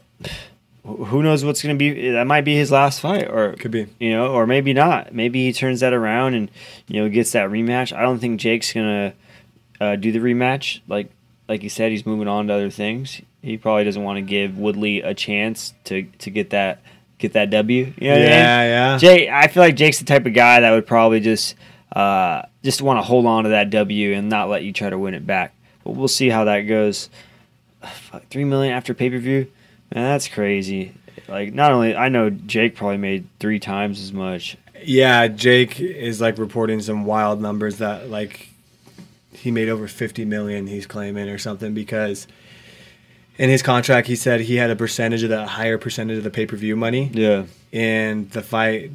[0.97, 2.11] who knows what's going to be?
[2.11, 3.87] That might be his last fight, or could be.
[3.99, 5.15] you know, or maybe not.
[5.15, 6.51] Maybe he turns that around and
[6.87, 7.97] you know gets that rematch.
[7.97, 9.15] I don't think Jake's gonna
[9.81, 10.81] uh, do the rematch.
[10.89, 11.11] Like
[11.49, 13.21] like you said, he's moving on to other things.
[13.43, 16.81] He probably doesn't want to give Woodley a chance to to get that
[17.19, 17.93] get that W.
[17.99, 18.31] You know what I mean?
[18.31, 18.99] yeah, yeah.
[18.99, 21.55] Jake, I feel like Jake's the type of guy that would probably just
[21.93, 24.99] uh, just want to hold on to that W and not let you try to
[24.99, 25.55] win it back.
[25.85, 27.11] But we'll see how that goes.
[27.83, 29.51] fuck, three million after pay per view.
[29.95, 30.95] Man, that's crazy.
[31.29, 34.57] Like, not only I know Jake probably made three times as much.
[34.83, 38.49] Yeah, Jake is like reporting some wild numbers that like
[39.33, 42.27] he made over 50 million he's claiming or something because
[43.37, 46.31] in his contract he said he had a percentage of the higher percentage of the
[46.31, 48.91] pay-per-view money Yeah, and the fight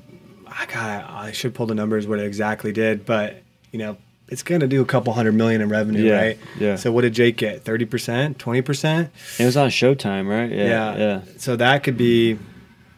[0.47, 3.97] I got I should pull the numbers what it exactly did but you know
[4.29, 6.75] it's going to do a couple hundred million in revenue Yeah, right yeah.
[6.75, 9.09] so what did Jake get 30% 20%
[9.39, 10.49] it was on Showtime, right?
[10.51, 12.39] Yeah, yeah yeah, so that could be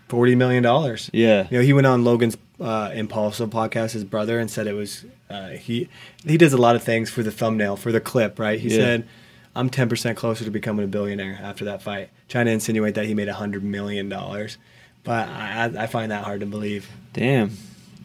[0.09, 1.47] 40 million dollars yeah.
[1.49, 5.03] you know, he went on Logan's uh, Impulsive podcast, his brother, and said it was
[5.29, 5.89] uh, he
[6.25, 8.59] he does a lot of things for the thumbnail for the clip, right?
[8.61, 8.75] He Yeah.
[8.77, 9.07] said,
[9.55, 13.07] "I'm 10 percent closer to becoming a billionaire after that fight," trying to insinuate that
[13.07, 14.57] he made a hundred million dollars.
[15.03, 16.87] But I, I find that hard to believe.
[17.11, 17.57] Damn,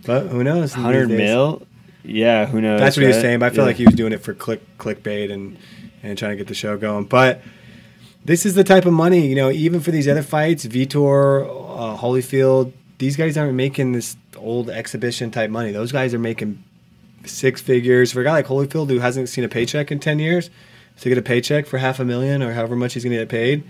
[0.05, 0.75] But who knows?
[0.75, 1.19] these hundred days?
[1.19, 1.63] mil.
[2.05, 2.81] Yeah, who knows?
[2.81, 3.39] That's what he was saying.
[3.41, 3.67] But I feel Yeah.
[3.67, 5.57] like he was doing it for click clickbait and
[6.03, 7.05] and trying to get the show going.
[7.05, 7.43] But
[8.25, 11.97] this is the type of money, you know, even for these other fights, Vitor, uh,
[11.99, 15.73] Holyfield, these guys aren't making this old exhibition type money.
[15.73, 16.63] Those guys are making
[17.27, 18.13] six figures.
[18.13, 20.49] For a guy like Holyfield who hasn't seen a paycheck in 10 years,
[21.01, 23.29] to get a paycheck for half a million or however much he's going to get
[23.29, 23.63] paid,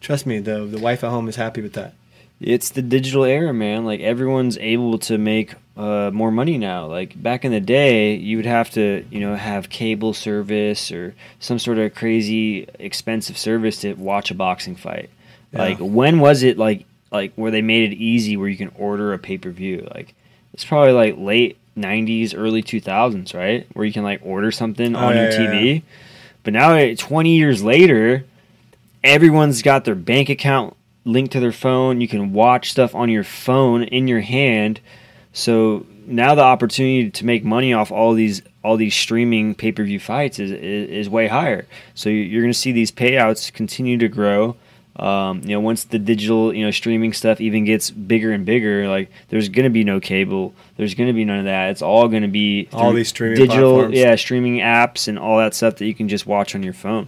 [0.00, 1.94] trust me, the, the wife at home is happy with that.
[2.40, 3.84] it's the digital era, man.
[3.84, 6.86] Like everyone's able to make uh, more money now.
[6.86, 11.14] Like back in the day, you would have to, you know, have cable service or
[11.40, 15.08] some sort of crazy expensive service to watch a boxing fight.
[15.52, 15.60] Yeah.
[15.60, 19.12] Like when was it like like where they made it easy where you can order
[19.14, 19.88] a pay per view?
[19.94, 20.14] Like
[20.52, 23.66] it's probably like late '90s, early 2000s, right?
[23.74, 25.74] Where you can like order something Oh, on yeah, your TV.
[25.76, 25.80] yeah.
[26.42, 28.24] But now, eh, 20 years later,
[29.04, 32.00] everyone's got their bank account linked to their phone.
[32.00, 34.80] You can watch stuff on your phone in your hand.
[35.38, 39.84] So now the opportunity to make money off all these all these streaming pay per
[39.84, 41.66] view fights is, is is way higher.
[41.94, 44.56] So you- you're going to see these payouts continue to grow.
[44.96, 48.88] Um, you know, once the digital, you know, streaming stuff even gets bigger and bigger,
[48.88, 50.54] like there's going to be no cable.
[50.76, 51.70] There's going to be none of that.
[51.70, 53.96] It's all going to be All these streaming digital, platforms.
[53.96, 57.06] yeah, streaming apps and all that stuff that you can just watch on your phone.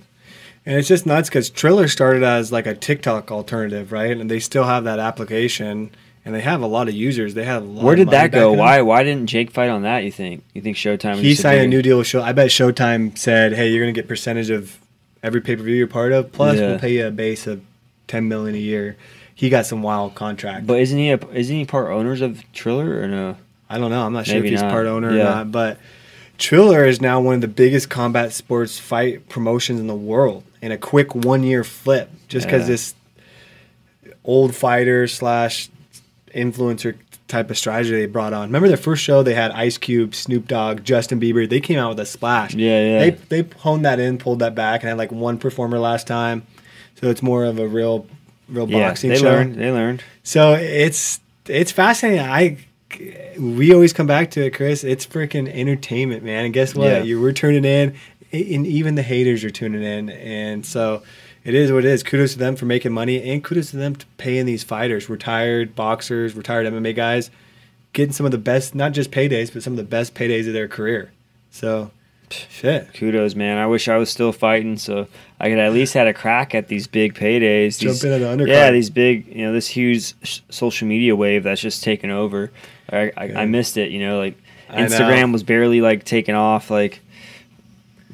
[0.64, 4.16] And it's just nuts because Triller started as like a TikTok alternative, right?
[4.16, 5.90] And they still have that application
[6.30, 7.34] and they have a lot of users.
[7.34, 8.52] They have a lot Where did that go?
[8.52, 10.04] Why why didn't Jake fight on that?
[10.04, 10.44] You think?
[10.54, 11.16] You think Showtime?
[11.16, 12.22] He signed a new deal with Show.
[12.22, 14.78] I bet Showtime said, "Hey, you're gonna get percentage of
[15.24, 16.30] every pay per view you're part of.
[16.30, 16.68] Plus, Yeah.
[16.68, 17.60] we'll pay you a base of
[18.06, 18.96] ten million a year."
[19.34, 20.66] He got some wild contract.
[20.68, 23.36] But isn't he a, isn't he part owners of Triller or no?
[23.68, 24.04] I don't know.
[24.06, 24.70] I'm not sure if he's not.
[24.70, 25.22] part owner Yeah.
[25.22, 25.50] or not.
[25.52, 25.78] But
[26.38, 30.44] Triller is now one of the biggest combat sports fight promotions in the world.
[30.62, 32.68] In a quick one year flip, just because Yeah.
[32.68, 32.94] this
[34.24, 35.68] old fighter slash
[36.34, 36.96] influencer
[37.28, 38.48] type of strategy they brought on.
[38.48, 39.22] Remember their first show?
[39.22, 41.48] They had Ice Cube, Snoop Dogg, Justin Bieber.
[41.48, 42.54] They came out with a splash.
[42.54, 42.98] Yeah, yeah.
[42.98, 46.46] They they honed that in, pulled that back, and had like one performer last time.
[47.00, 48.06] So it's more of a real,
[48.48, 49.24] real Yeah, boxing they show.
[49.24, 49.54] learned.
[49.54, 50.02] They learned.
[50.22, 52.20] So it's it's fascinating.
[52.20, 52.58] I
[53.38, 54.84] we always come back to it, Chris.
[54.84, 56.44] It's freaking entertainment, man.
[56.46, 56.88] And guess what?
[56.88, 57.02] Yeah.
[57.02, 57.94] You we're tuning in,
[58.32, 60.10] and even the haters are tuning in.
[60.10, 61.02] And so
[61.44, 62.02] it is what it is.
[62.02, 65.74] Kudos to them for making money, and kudos to them to paying these fighters, retired
[65.74, 67.30] boxers, retired MMA guys,
[67.92, 70.52] getting some of the best, not just paydays, but some of the best paydays of
[70.52, 71.12] their career.
[71.50, 71.90] So,
[72.30, 72.92] shit.
[72.94, 73.58] Kudos, man.
[73.58, 76.68] I wish I was still fighting so I could at least had a crack at
[76.68, 77.78] these big paydays.
[77.78, 78.48] Jump in at the undercard.
[78.48, 80.14] yeah, these big, you know, this huge
[80.50, 82.50] social media wave that's just taken over.
[82.92, 84.36] I, I, I missed it, you know, like
[84.68, 84.86] I know.
[84.86, 86.70] Instagram was barely like taking off.
[86.70, 87.00] Like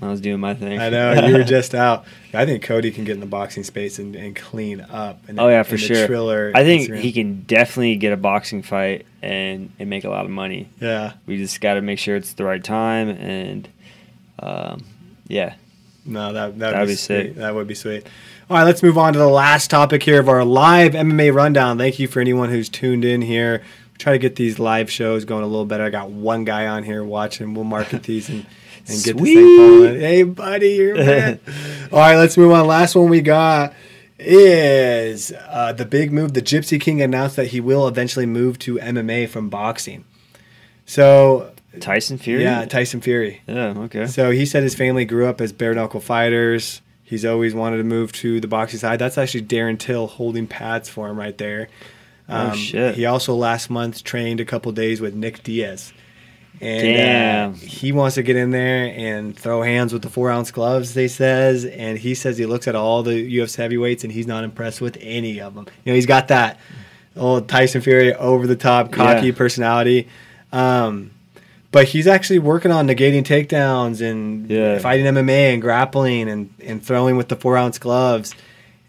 [0.02, 0.78] I was doing my thing.
[0.78, 2.04] I know you were just out.
[2.34, 5.24] I think Cody can get in the boxing space and, and clean up.
[5.26, 6.06] The, Oh yeah, for sure.
[6.06, 6.98] Triller I think Instagram.
[7.00, 10.68] he can definitely get a boxing fight and, and make a lot of money.
[10.80, 13.68] Yeah, We just got to make sure it's the right time and
[14.38, 14.84] um,
[15.28, 15.54] yeah.
[16.04, 17.06] no, that that That'd be, be sweet.
[17.06, 17.34] sick.
[17.36, 18.06] That would be sweet.
[18.48, 21.78] All right, let's move on to the last topic here of our live MMA rundown.
[21.78, 23.62] Thank you for anyone who's tuned in here.
[23.92, 25.84] We try to get these live shows going a little better.
[25.84, 27.54] I got one guy on here watching.
[27.54, 28.46] We'll market these and,
[28.88, 29.34] and get the Sweet.
[29.34, 30.00] same.
[30.00, 31.40] Hey, buddy, you're man.
[31.92, 32.66] All right, let's move on.
[32.66, 33.72] Last one we got
[34.18, 36.34] is uh, the big move.
[36.34, 40.04] The Gypsy King announced that he will eventually move to MMA from boxing.
[40.86, 42.42] So Tyson Fury?
[42.42, 43.42] yeah, Tyson Fury.
[43.46, 44.06] Yeah, okay.
[44.06, 46.80] So he said his family grew up as bare knuckle fighters.
[47.02, 48.98] He's always wanted to move to the boxing side.
[48.98, 51.68] That's actually Darren Till holding pads for him right there.
[52.28, 52.96] Oh, shit.
[52.96, 55.92] He also last month trained a couple days with Nick Diaz.
[56.60, 57.54] And.
[57.54, 60.94] Uh, he wants to get in there and throw hands with the four ounce gloves,
[60.94, 61.64] they says.
[61.64, 64.96] And he says he looks at all the UFC heavyweights and he's not impressed with
[65.00, 65.66] any of them.
[65.84, 66.58] You know, he's got that
[67.16, 69.32] old Tyson Fury over the top, cocky Yeah.
[69.34, 70.08] personality.
[70.52, 71.10] Um,
[71.72, 74.78] but he's actually working on negating takedowns and Yeah.
[74.78, 78.34] fighting MMA and grappling and, and throwing with the four ounce gloves.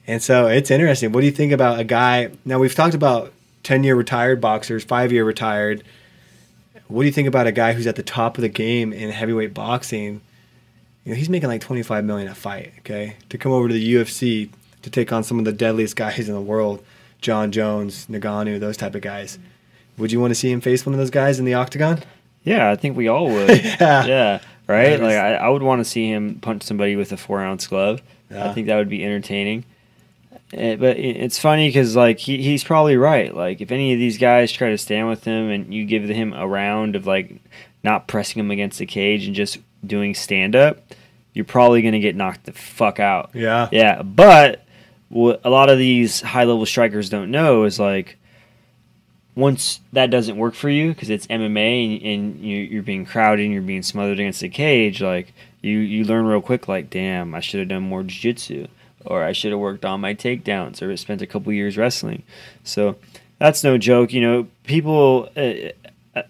[0.07, 1.11] And so it's interesting.
[1.11, 2.29] What do you think about a guy?
[2.45, 5.83] Now, we've talked about 10 year retired boxers, five year retired.
[6.87, 9.09] What do you think about a guy who's at the top of the game in
[9.09, 10.21] heavyweight boxing?
[11.03, 13.15] You know, he's making like 25 million a fight, okay?
[13.29, 14.49] To come over to the UFC
[14.81, 16.83] to take on some of the deadliest guys in the world,
[17.21, 19.37] Jon Jones, Ngannou, those type of guys.
[19.97, 22.03] Would you want to see him face one of those guys in the octagon?
[22.43, 23.49] Yeah, I think we all would.
[23.63, 24.05] Yeah.
[24.05, 25.01] yeah, right.
[25.01, 28.01] Like I, I would want to see him punch somebody with a four ounce glove.
[28.29, 28.49] Yeah.
[28.49, 29.65] I think that would be entertaining.
[30.53, 33.35] Eh, but it's funny because like he, he's probably right.
[33.35, 36.33] Like if any of these guys try to stand with him and you give him
[36.33, 37.41] a round of like
[37.83, 40.79] not pressing him against the cage and just doing stand up,
[41.33, 43.31] you're probably gonna get knocked the fuck out.
[43.33, 43.67] Yeah.
[43.71, 44.63] Yeah, but
[45.09, 48.17] what a lot of these high level strikers don't know is like
[49.35, 53.43] once that doesn't work for you because it's MMA and, and you, you're being crowded
[53.43, 57.35] and you're being smothered against the cage, like you you learn real quick, like damn,
[57.35, 58.67] I should have done more jiu-jitsu
[59.07, 62.23] or I should have worked on my takedowns or spent a couple years wrestling.
[62.63, 62.97] So
[63.39, 64.13] that's no joke.
[64.13, 65.71] You know, people uh,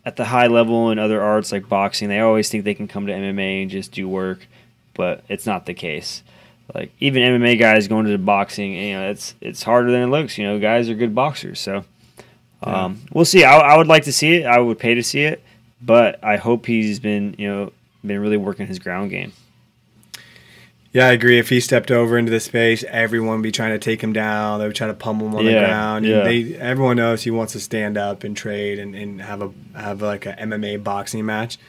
[0.06, 3.08] at the high level in other arts like boxing, they always think they can come
[3.08, 4.48] to MMA and just do work,
[4.94, 6.24] but it's not the case.
[6.74, 10.08] Like even MMA guys going to the boxing, you know, it's it's harder than it
[10.08, 10.38] looks.
[10.38, 11.86] You know, guys are good boxers, so
[12.62, 13.46] um, we'll see.
[13.46, 14.46] I, I would like to see it.
[14.46, 15.42] I would pay to see it,
[15.82, 17.72] but I hope he's been you know
[18.06, 19.32] been really working his ground game.
[20.98, 21.38] Yeah, I agree.
[21.38, 24.58] If he stepped over into the space, everyone would be trying to take him down.
[24.58, 26.08] They would try to pummel him on the ground.
[26.08, 26.24] yeah.
[26.24, 30.02] They, everyone knows he wants to stand up and trade and, and have a have
[30.02, 31.60] like a MMA boxing match.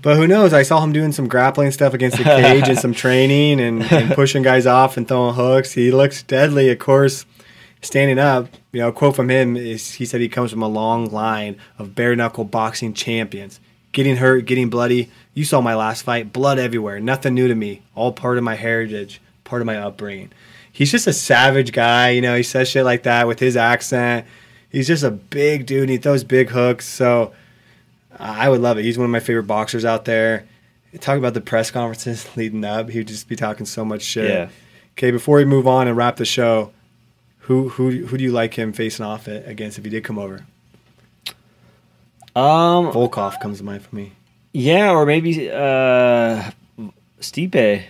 [0.00, 0.52] But who knows?
[0.52, 4.14] I saw him doing some grappling stuff against the cage and some training and, and
[4.14, 5.72] pushing guys off and throwing hooks.
[5.72, 7.26] He looks deadly, of course.
[7.82, 10.68] Standing up, you know, a quote from him is he said he comes from a
[10.68, 13.58] long line of bare knuckle boxing champions.
[13.96, 15.08] Getting hurt, getting bloody.
[15.32, 17.00] You saw my last fight, blood everywhere.
[17.00, 17.80] Nothing new to me.
[17.94, 20.32] All part of my heritage, part of my upbringing.
[20.70, 22.36] He's just a savage guy, you know.
[22.36, 24.26] He says shit like that with his accent.
[24.68, 25.84] He's just a big dude.
[25.84, 26.86] And he throws big hooks.
[26.86, 27.32] So
[28.18, 28.84] I would love it.
[28.84, 30.44] He's one of my favorite boxers out there.
[31.00, 32.90] Talk about the press conferences leading up.
[32.90, 34.28] He would just be talking so much shit.
[34.28, 34.48] Yeah.
[34.92, 36.70] Okay, before we move on and wrap the show,
[37.38, 40.44] who who who do you like him facing off against if he did come over?
[42.36, 44.12] Um, Volkov comes to mind for me.
[44.52, 46.50] yeah, or maybe uh,
[47.20, 47.82] Stipe.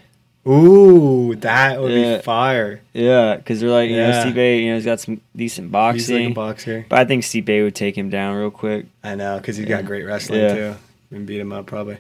[0.48, 2.16] Ooh, that would Yeah.
[2.18, 2.80] be fire.
[2.94, 4.10] Yeah, because they're like, you Yeah.
[4.24, 5.98] know, Stipe, you know, he's got some decent boxing.
[6.16, 6.86] He's like a boxer.
[6.88, 8.86] but I think Stipe would take him down real quick.
[9.02, 9.76] I know, because he's Yeah.
[9.78, 10.54] got great wrestling Yeah.
[10.54, 10.74] too.
[11.10, 11.98] And beat him up probably.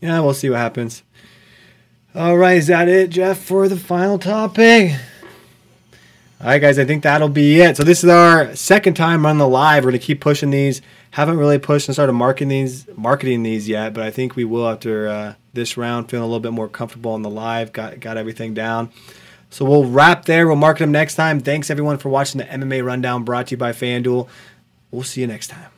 [0.00, 1.02] Yeah, we'll see what happens.
[2.14, 4.92] All right, is that it, Jeff, for the final topic?
[6.40, 7.76] All right, guys, I think that'll be it.
[7.76, 9.84] So this is our second time on the live.
[9.84, 10.80] We're gonna keep pushing these.
[11.10, 14.68] Haven't really pushed and started marketing these, marketing these yet, but I think we will
[14.68, 16.08] after uh, this round.
[16.08, 17.72] Feeling a little bit more comfortable on the live.
[17.72, 18.90] Got got everything down.
[19.50, 20.46] So we'll wrap there.
[20.46, 21.40] We'll market them next time.
[21.40, 24.28] Thanks everyone for watching the MMA rundown brought to you by FanDuel.
[24.92, 25.77] We'll see you next time.